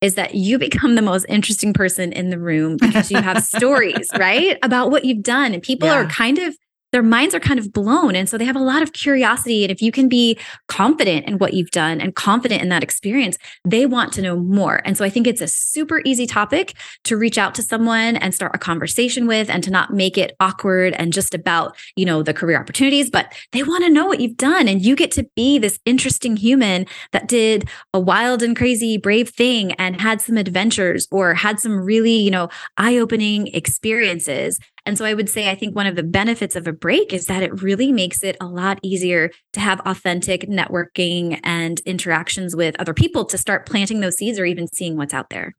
is 0.00 0.14
that 0.14 0.34
you 0.34 0.58
become 0.70 0.94
the 0.94 1.02
most 1.02 1.26
interesting 1.28 1.72
person 1.72 2.12
in 2.12 2.30
the 2.30 2.38
room 2.38 2.76
because 2.76 3.10
you 3.10 3.18
have 3.18 3.44
stories, 3.44 4.08
right? 4.18 4.58
About 4.62 4.90
what 4.90 5.04
you've 5.04 5.22
done. 5.22 5.54
And 5.54 5.62
people 5.62 5.88
yeah. 5.88 5.94
are 5.94 6.06
kind 6.06 6.38
of 6.38 6.56
their 6.92 7.02
minds 7.02 7.34
are 7.34 7.40
kind 7.40 7.58
of 7.58 7.72
blown. 7.72 8.16
And 8.16 8.28
so 8.28 8.36
they 8.36 8.44
have 8.44 8.56
a 8.56 8.60
lot 8.60 8.82
of 8.82 8.92
curiosity. 8.92 9.64
And 9.64 9.70
if 9.70 9.80
you 9.80 9.92
can 9.92 10.08
be 10.08 10.38
confident 10.68 11.26
in 11.26 11.38
what 11.38 11.54
you've 11.54 11.70
done 11.70 12.00
and 12.00 12.14
confident 12.14 12.62
in 12.62 12.68
that 12.70 12.82
experience, 12.82 13.38
they 13.64 13.86
want 13.86 14.12
to 14.14 14.22
know 14.22 14.36
more. 14.36 14.82
And 14.84 14.96
so 14.96 15.04
I 15.04 15.10
think 15.10 15.26
it's 15.26 15.40
a 15.40 15.48
super 15.48 16.02
easy 16.04 16.26
topic 16.26 16.74
to 17.04 17.16
reach 17.16 17.38
out 17.38 17.54
to 17.56 17.62
someone 17.62 18.16
and 18.16 18.34
start 18.34 18.54
a 18.54 18.58
conversation 18.58 19.26
with 19.26 19.48
and 19.50 19.62
to 19.64 19.70
not 19.70 19.92
make 19.92 20.18
it 20.18 20.34
awkward 20.40 20.94
and 20.94 21.12
just 21.12 21.34
about, 21.34 21.76
you 21.96 22.04
know, 22.04 22.22
the 22.22 22.34
career 22.34 22.58
opportunities, 22.58 23.10
but 23.10 23.32
they 23.52 23.62
want 23.62 23.84
to 23.84 23.90
know 23.90 24.06
what 24.06 24.20
you've 24.20 24.36
done. 24.36 24.68
And 24.68 24.82
you 24.84 24.96
get 24.96 25.10
to 25.12 25.28
be 25.36 25.58
this 25.58 25.78
interesting 25.84 26.36
human 26.36 26.86
that 27.12 27.28
did 27.28 27.68
a 27.94 28.00
wild 28.00 28.42
and 28.42 28.56
crazy, 28.56 28.98
brave 28.98 29.28
thing 29.28 29.72
and 29.72 30.00
had 30.00 30.20
some 30.20 30.36
adventures 30.36 31.06
or 31.10 31.34
had 31.34 31.60
some 31.60 31.78
really, 31.78 32.16
you 32.16 32.30
know, 32.30 32.48
eye 32.76 32.96
opening 32.96 33.48
experiences. 33.48 34.58
And 34.90 34.98
so 34.98 35.04
I 35.04 35.14
would 35.14 35.28
say, 35.28 35.48
I 35.48 35.54
think 35.54 35.76
one 35.76 35.86
of 35.86 35.94
the 35.94 36.02
benefits 36.02 36.56
of 36.56 36.66
a 36.66 36.72
break 36.72 37.12
is 37.12 37.26
that 37.26 37.44
it 37.44 37.62
really 37.62 37.92
makes 37.92 38.24
it 38.24 38.36
a 38.40 38.46
lot 38.46 38.80
easier 38.82 39.30
to 39.52 39.60
have 39.60 39.78
authentic 39.86 40.48
networking 40.48 41.38
and 41.44 41.78
interactions 41.86 42.56
with 42.56 42.74
other 42.80 42.92
people 42.92 43.24
to 43.26 43.38
start 43.38 43.66
planting 43.66 44.00
those 44.00 44.16
seeds 44.16 44.36
or 44.36 44.44
even 44.44 44.66
seeing 44.66 44.96
what's 44.96 45.14
out 45.14 45.30
there. 45.30 45.54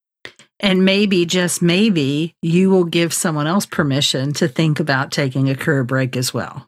And 0.59 0.83
maybe, 0.83 1.25
just 1.25 1.61
maybe, 1.61 2.35
you 2.41 2.69
will 2.69 2.83
give 2.83 3.13
someone 3.13 3.47
else 3.47 3.65
permission 3.65 4.33
to 4.33 4.49
think 4.49 4.81
about 4.81 5.13
taking 5.13 5.49
a 5.49 5.55
career 5.55 5.85
break 5.85 6.17
as 6.17 6.33
well. 6.33 6.67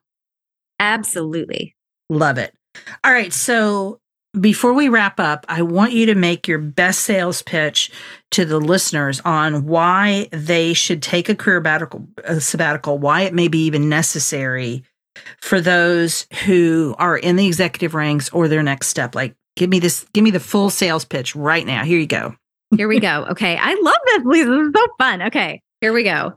Absolutely. 0.79 1.75
Love 2.09 2.37
it. 2.37 2.53
All 3.03 3.11
right. 3.11 3.33
So 3.33 3.99
before 4.39 4.73
we 4.73 4.89
wrap 4.89 5.19
up, 5.19 5.45
I 5.47 5.61
want 5.61 5.93
you 5.93 6.07
to 6.07 6.15
make 6.15 6.47
your 6.47 6.57
best 6.57 7.01
sales 7.01 7.41
pitch 7.41 7.91
to 8.31 8.45
the 8.45 8.59
listeners 8.59 9.21
on 9.21 9.65
why 9.65 10.27
they 10.31 10.73
should 10.73 11.01
take 11.03 11.29
a 11.29 11.35
career 11.35 11.57
sabbatical, 11.57 12.07
a 12.23 12.41
sabbatical, 12.41 12.97
why 12.97 13.21
it 13.21 13.33
may 13.33 13.47
be 13.47 13.65
even 13.65 13.89
necessary 13.89 14.83
for 15.39 15.61
those 15.61 16.25
who 16.45 16.95
are 16.97 17.17
in 17.17 17.35
the 17.35 17.45
executive 17.45 17.93
ranks 17.93 18.29
or 18.29 18.47
their 18.47 18.63
next 18.63 18.87
step. 18.87 19.13
Like, 19.13 19.35
give 19.55 19.69
me 19.69 19.79
this, 19.79 20.05
give 20.13 20.23
me 20.23 20.31
the 20.31 20.39
full 20.39 20.71
sales 20.71 21.05
pitch 21.05 21.35
right 21.35 21.65
now. 21.65 21.83
Here 21.83 21.99
you 21.99 22.07
go. 22.07 22.35
Here 22.75 22.87
we 22.87 22.99
go. 22.99 23.27
Okay. 23.29 23.55
I 23.55 23.75
love 23.75 23.93
this. 24.05 24.23
This 24.31 24.47
is 24.47 24.71
so 24.75 24.87
fun. 24.97 25.21
Okay. 25.23 25.61
Here 25.79 25.93
we 25.93 26.03
go. 26.03 26.33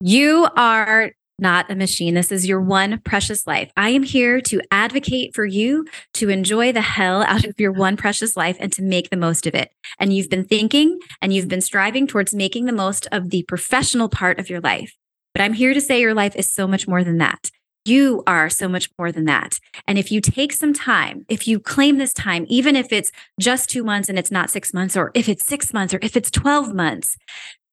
You 0.00 0.48
are 0.56 1.12
not 1.38 1.70
a 1.70 1.74
machine. 1.74 2.14
This 2.14 2.32
is 2.32 2.46
your 2.46 2.60
one 2.60 3.00
precious 3.00 3.46
life. 3.46 3.70
I 3.76 3.90
am 3.90 4.02
here 4.02 4.40
to 4.42 4.60
advocate 4.70 5.34
for 5.34 5.44
you 5.44 5.86
to 6.14 6.28
enjoy 6.28 6.72
the 6.72 6.80
hell 6.80 7.22
out 7.22 7.44
of 7.44 7.58
your 7.58 7.72
one 7.72 7.96
precious 7.96 8.36
life 8.36 8.56
and 8.60 8.72
to 8.72 8.82
make 8.82 9.10
the 9.10 9.16
most 9.16 9.46
of 9.46 9.54
it. 9.54 9.70
And 9.98 10.12
you've 10.12 10.30
been 10.30 10.44
thinking 10.44 10.98
and 11.22 11.32
you've 11.32 11.48
been 11.48 11.60
striving 11.60 12.06
towards 12.06 12.34
making 12.34 12.66
the 12.66 12.72
most 12.72 13.06
of 13.12 13.30
the 13.30 13.44
professional 13.44 14.08
part 14.08 14.38
of 14.38 14.50
your 14.50 14.60
life. 14.60 14.96
But 15.34 15.42
I'm 15.42 15.52
here 15.52 15.74
to 15.74 15.80
say 15.80 16.00
your 16.00 16.14
life 16.14 16.34
is 16.34 16.50
so 16.50 16.66
much 16.66 16.88
more 16.88 17.04
than 17.04 17.18
that. 17.18 17.50
You 17.84 18.22
are 18.26 18.50
so 18.50 18.68
much 18.68 18.90
more 18.98 19.12
than 19.12 19.24
that. 19.26 19.58
And 19.86 19.98
if 19.98 20.12
you 20.12 20.20
take 20.20 20.52
some 20.52 20.74
time, 20.74 21.24
if 21.28 21.48
you 21.48 21.58
claim 21.58 21.96
this 21.96 22.12
time, 22.12 22.44
even 22.48 22.76
if 22.76 22.92
it's 22.92 23.12
just 23.40 23.70
two 23.70 23.84
months 23.84 24.08
and 24.08 24.18
it's 24.18 24.30
not 24.30 24.50
six 24.50 24.74
months, 24.74 24.96
or 24.96 25.10
if 25.14 25.28
it's 25.28 25.44
six 25.44 25.72
months, 25.72 25.94
or 25.94 25.98
if 26.02 26.16
it's 26.16 26.30
12 26.30 26.74
months, 26.74 27.16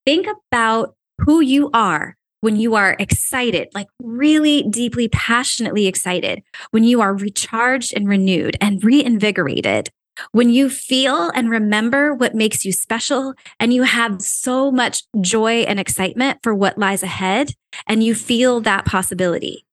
think 0.06 0.28
about 0.52 0.96
who 1.20 1.42
you 1.42 1.70
are 1.74 2.16
when 2.46 2.56
you 2.56 2.76
are 2.76 2.96
excited, 3.00 3.70
like 3.74 3.88
really 4.04 4.62
deeply, 4.70 5.08
passionately 5.08 5.88
excited, 5.88 6.44
when 6.70 6.84
you 6.84 7.02
are 7.02 7.16
recharged 7.16 7.92
and 7.96 8.08
renewed 8.08 8.56
and 8.62 8.84
reinvigorated, 8.84 9.90
When 10.32 10.50
you 10.50 10.70
feel 10.70 11.30
and 11.36 11.50
remember 11.50 12.14
what 12.14 12.36
makes 12.36 12.66
you 12.66 12.72
special, 12.72 13.34
and 13.60 13.74
you 13.74 13.84
have 13.84 14.22
so 14.22 14.72
much 14.72 15.04
joy 15.20 15.62
and 15.64 15.80
excitement 15.80 16.40
for 16.44 16.54
what 16.56 16.78
lies 16.78 17.04
ahead, 17.04 17.52
and 17.88 18.04
you 18.04 18.16
feel 18.16 18.62
that 18.62 18.86
possibility, 18.86 19.65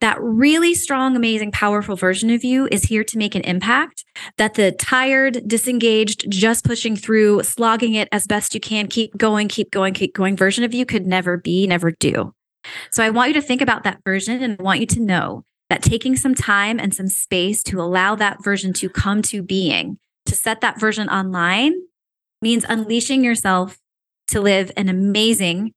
that 0.00 0.20
really 0.20 0.74
strong, 0.74 1.16
amazing, 1.16 1.52
powerful 1.52 1.96
version 1.96 2.30
of 2.30 2.44
you 2.44 2.68
is 2.70 2.84
here 2.84 3.04
to 3.04 3.18
make 3.18 3.34
an 3.34 3.42
impact 3.42 4.04
that 4.36 4.54
the 4.54 4.72
tired, 4.72 5.46
disengaged, 5.46 6.30
just 6.30 6.64
pushing 6.64 6.96
through, 6.96 7.42
slogging 7.42 7.94
it 7.94 8.08
as 8.12 8.26
best 8.26 8.54
you 8.54 8.60
can, 8.60 8.86
keep 8.86 9.16
going, 9.16 9.48
keep 9.48 9.70
going, 9.70 9.94
keep 9.94 10.14
going 10.14 10.36
version 10.36 10.64
of 10.64 10.74
you 10.74 10.84
could 10.84 11.06
never 11.06 11.36
be, 11.36 11.66
never 11.66 11.90
do. 11.90 12.34
So 12.90 13.02
I 13.02 13.10
want 13.10 13.28
you 13.28 13.34
to 13.34 13.46
think 13.46 13.62
about 13.62 13.84
that 13.84 14.00
version 14.04 14.42
and 14.42 14.56
I 14.58 14.62
want 14.62 14.80
you 14.80 14.86
to 14.86 15.00
know 15.00 15.44
that 15.70 15.82
taking 15.82 16.16
some 16.16 16.34
time 16.34 16.78
and 16.78 16.94
some 16.94 17.08
space 17.08 17.62
to 17.64 17.80
allow 17.80 18.14
that 18.16 18.42
version 18.42 18.72
to 18.74 18.88
come 18.88 19.22
to 19.22 19.42
being, 19.42 19.98
to 20.26 20.34
set 20.34 20.60
that 20.60 20.80
version 20.80 21.08
online, 21.08 21.74
means 22.40 22.64
unleashing 22.68 23.24
yourself 23.24 23.78
to 24.28 24.40
live 24.40 24.70
an 24.76 24.88
amazing 24.88 25.72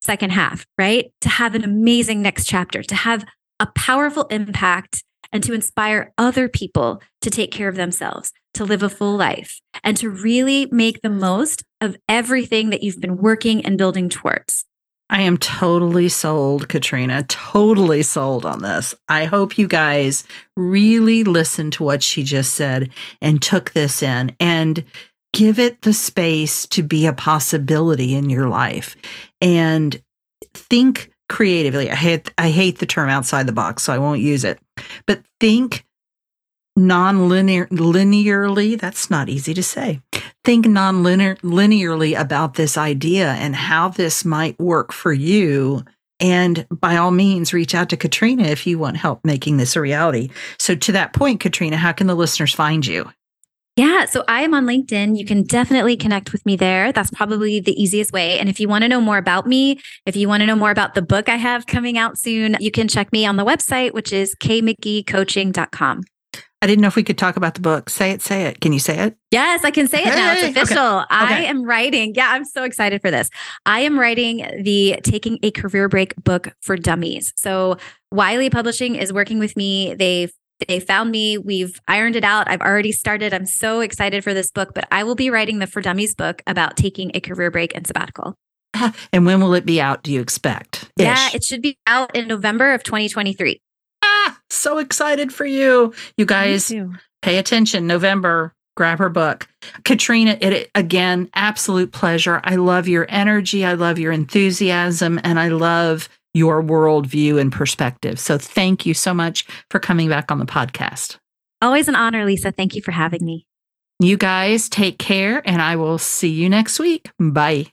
second 0.00 0.30
half, 0.30 0.66
right? 0.78 1.10
To 1.22 1.28
have 1.28 1.54
an 1.54 1.64
amazing 1.64 2.22
next 2.22 2.46
chapter, 2.46 2.82
to 2.82 2.94
have 2.94 3.24
a 3.60 3.66
powerful 3.66 4.24
impact 4.24 5.04
and 5.32 5.42
to 5.42 5.52
inspire 5.52 6.12
other 6.16 6.48
people 6.48 7.02
to 7.20 7.30
take 7.30 7.50
care 7.50 7.68
of 7.68 7.76
themselves, 7.76 8.32
to 8.54 8.64
live 8.64 8.82
a 8.82 8.88
full 8.88 9.16
life, 9.16 9.60
and 9.82 9.96
to 9.96 10.08
really 10.08 10.66
make 10.70 11.02
the 11.02 11.10
most 11.10 11.64
of 11.80 11.96
everything 12.08 12.70
that 12.70 12.82
you've 12.82 13.00
been 13.00 13.16
working 13.16 13.64
and 13.64 13.78
building 13.78 14.08
towards. 14.08 14.64
I 15.08 15.22
am 15.22 15.36
totally 15.36 16.08
sold, 16.08 16.68
Katrina, 16.68 17.22
totally 17.24 18.02
sold 18.02 18.44
on 18.44 18.62
this. 18.62 18.94
I 19.08 19.26
hope 19.26 19.56
you 19.56 19.68
guys 19.68 20.24
really 20.56 21.22
listened 21.22 21.74
to 21.74 21.84
what 21.84 22.02
she 22.02 22.24
just 22.24 22.54
said 22.54 22.90
and 23.22 23.40
took 23.40 23.72
this 23.72 24.02
in 24.02 24.34
and 24.40 24.84
give 25.32 25.58
it 25.58 25.82
the 25.82 25.92
space 25.92 26.66
to 26.68 26.82
be 26.82 27.06
a 27.06 27.12
possibility 27.12 28.14
in 28.14 28.30
your 28.30 28.48
life 28.48 28.96
and 29.40 30.00
think 30.54 31.12
creatively. 31.28 31.90
I 31.90 31.94
hate 31.94 32.32
I 32.38 32.50
hate 32.50 32.78
the 32.78 32.86
term 32.86 33.08
outside 33.08 33.46
the 33.46 33.52
box, 33.52 33.82
so 33.82 33.92
I 33.92 33.98
won't 33.98 34.20
use 34.20 34.44
it. 34.44 34.58
But 35.06 35.22
think 35.40 35.84
non-linear 36.76 37.66
linearly 37.68 38.78
that's 38.78 39.10
not 39.10 39.30
easy 39.30 39.54
to 39.54 39.62
say 39.62 39.98
think 40.44 40.66
non-linearly 40.66 42.20
about 42.20 42.54
this 42.54 42.76
idea 42.76 43.32
and 43.32 43.56
how 43.56 43.88
this 43.88 44.26
might 44.26 44.58
work 44.60 44.92
for 44.92 45.10
you 45.10 45.82
and 46.20 46.66
by 46.70 46.96
all 46.96 47.10
means 47.10 47.54
reach 47.54 47.74
out 47.74 47.88
to 47.88 47.96
katrina 47.96 48.42
if 48.42 48.66
you 48.66 48.78
want 48.78 48.98
help 48.98 49.24
making 49.24 49.56
this 49.56 49.74
a 49.74 49.80
reality 49.80 50.28
so 50.58 50.74
to 50.74 50.92
that 50.92 51.14
point 51.14 51.40
katrina 51.40 51.78
how 51.78 51.92
can 51.92 52.08
the 52.08 52.14
listeners 52.14 52.52
find 52.52 52.84
you 52.84 53.10
yeah, 53.76 54.06
so 54.06 54.24
I 54.26 54.40
am 54.40 54.54
on 54.54 54.64
LinkedIn. 54.64 55.18
You 55.18 55.26
can 55.26 55.42
definitely 55.42 55.98
connect 55.98 56.32
with 56.32 56.44
me 56.46 56.56
there. 56.56 56.92
That's 56.92 57.10
probably 57.10 57.60
the 57.60 57.80
easiest 57.80 58.10
way. 58.10 58.38
And 58.38 58.48
if 58.48 58.58
you 58.58 58.68
want 58.68 58.82
to 58.82 58.88
know 58.88 59.02
more 59.02 59.18
about 59.18 59.46
me, 59.46 59.80
if 60.06 60.16
you 60.16 60.28
want 60.28 60.40
to 60.40 60.46
know 60.46 60.56
more 60.56 60.70
about 60.70 60.94
the 60.94 61.02
book 61.02 61.28
I 61.28 61.36
have 61.36 61.66
coming 61.66 61.98
out 61.98 62.18
soon, 62.18 62.56
you 62.58 62.70
can 62.70 62.88
check 62.88 63.12
me 63.12 63.26
on 63.26 63.36
the 63.36 63.44
website, 63.44 63.92
which 63.92 64.14
is 64.14 64.34
kmcgheecoaching.com. 64.36 66.04
I 66.62 66.66
didn't 66.66 66.80
know 66.80 66.88
if 66.88 66.96
we 66.96 67.02
could 67.02 67.18
talk 67.18 67.36
about 67.36 67.54
the 67.54 67.60
book. 67.60 67.90
Say 67.90 68.12
it, 68.12 68.22
say 68.22 68.46
it. 68.46 68.60
Can 68.62 68.72
you 68.72 68.78
say 68.78 68.98
it? 68.98 69.16
Yes, 69.30 69.62
I 69.62 69.70
can 69.70 69.86
say 69.86 70.00
it 70.02 70.06
now. 70.06 70.32
It's 70.32 70.56
official. 70.56 71.00
Okay. 71.00 71.06
I 71.10 71.24
okay. 71.24 71.46
am 71.46 71.62
writing. 71.64 72.14
Yeah, 72.14 72.30
I'm 72.30 72.46
so 72.46 72.64
excited 72.64 73.02
for 73.02 73.10
this. 73.10 73.28
I 73.66 73.80
am 73.80 73.98
writing 73.98 74.38
the 74.62 74.98
Taking 75.02 75.38
a 75.42 75.50
Career 75.50 75.88
Break 75.88 76.16
book 76.24 76.54
for 76.62 76.76
dummies. 76.76 77.34
So 77.36 77.76
Wiley 78.10 78.48
Publishing 78.48 78.94
is 78.94 79.12
working 79.12 79.38
with 79.38 79.54
me. 79.54 79.94
They've 79.94 80.32
they 80.66 80.80
found 80.80 81.10
me. 81.10 81.38
We've 81.38 81.80
ironed 81.86 82.16
it 82.16 82.24
out. 82.24 82.48
I've 82.48 82.60
already 82.60 82.92
started. 82.92 83.34
I'm 83.34 83.46
so 83.46 83.80
excited 83.80 84.24
for 84.24 84.34
this 84.34 84.50
book, 84.50 84.72
but 84.74 84.86
I 84.90 85.04
will 85.04 85.14
be 85.14 85.30
writing 85.30 85.58
the 85.58 85.66
For 85.66 85.82
Dummies 85.82 86.14
book 86.14 86.42
about 86.46 86.76
taking 86.76 87.10
a 87.14 87.20
career 87.20 87.50
break 87.50 87.74
and 87.74 87.86
sabbatical. 87.86 88.34
And 89.12 89.24
when 89.24 89.40
will 89.40 89.54
it 89.54 89.64
be 89.64 89.80
out, 89.80 90.02
do 90.02 90.12
you 90.12 90.20
expect? 90.20 90.90
Yeah, 90.96 91.30
it 91.32 91.42
should 91.42 91.62
be 91.62 91.78
out 91.86 92.14
in 92.14 92.28
November 92.28 92.74
of 92.74 92.82
2023. 92.82 93.60
Ah, 94.02 94.38
so 94.50 94.78
excited 94.78 95.32
for 95.32 95.46
you. 95.46 95.94
You 96.18 96.26
guys 96.26 96.72
pay 97.22 97.38
attention. 97.38 97.86
November, 97.86 98.52
grab 98.76 98.98
her 98.98 99.08
book. 99.08 99.48
Katrina, 99.84 100.36
it 100.40 100.70
again, 100.74 101.30
absolute 101.34 101.92
pleasure. 101.92 102.40
I 102.44 102.56
love 102.56 102.86
your 102.86 103.06
energy. 103.08 103.64
I 103.64 103.74
love 103.74 103.98
your 103.98 104.12
enthusiasm. 104.12 105.20
And 105.24 105.40
I 105.40 105.48
love 105.48 106.08
your 106.36 106.62
worldview 106.62 107.40
and 107.40 107.50
perspective. 107.50 108.20
So 108.20 108.36
thank 108.36 108.84
you 108.84 108.92
so 108.92 109.14
much 109.14 109.46
for 109.70 109.80
coming 109.80 110.10
back 110.10 110.30
on 110.30 110.38
the 110.38 110.44
podcast. 110.44 111.16
Always 111.62 111.88
an 111.88 111.94
honor, 111.94 112.26
Lesa. 112.26 112.52
Thank 112.52 112.74
you 112.74 112.82
for 112.82 112.92
having 112.92 113.24
me. 113.24 113.46
You 113.98 114.18
guys 114.18 114.68
take 114.68 114.98
care, 114.98 115.40
and 115.48 115.62
I 115.62 115.76
will 115.76 115.96
see 115.96 116.28
you 116.28 116.50
next 116.50 116.78
week. 116.78 117.10
Bye. 117.18 117.72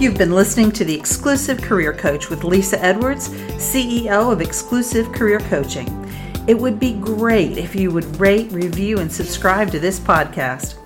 You've 0.00 0.16
been 0.16 0.32
listening 0.32 0.72
to 0.72 0.84
The 0.86 0.94
Exclusive 0.94 1.60
Career 1.60 1.92
Coach 1.92 2.30
with 2.30 2.44
Lesa 2.44 2.82
Edwards, 2.82 3.28
CEO 3.58 4.32
of 4.32 4.40
Exclusive 4.40 5.12
Career 5.12 5.40
Coaching. 5.40 5.86
It 6.48 6.58
would 6.58 6.80
be 6.80 6.94
great 6.94 7.58
if 7.58 7.74
you 7.74 7.90
would 7.90 8.18
rate, 8.18 8.50
review, 8.52 9.00
and 9.00 9.12
subscribe 9.12 9.70
to 9.72 9.78
this 9.78 10.00
podcast. 10.00 10.85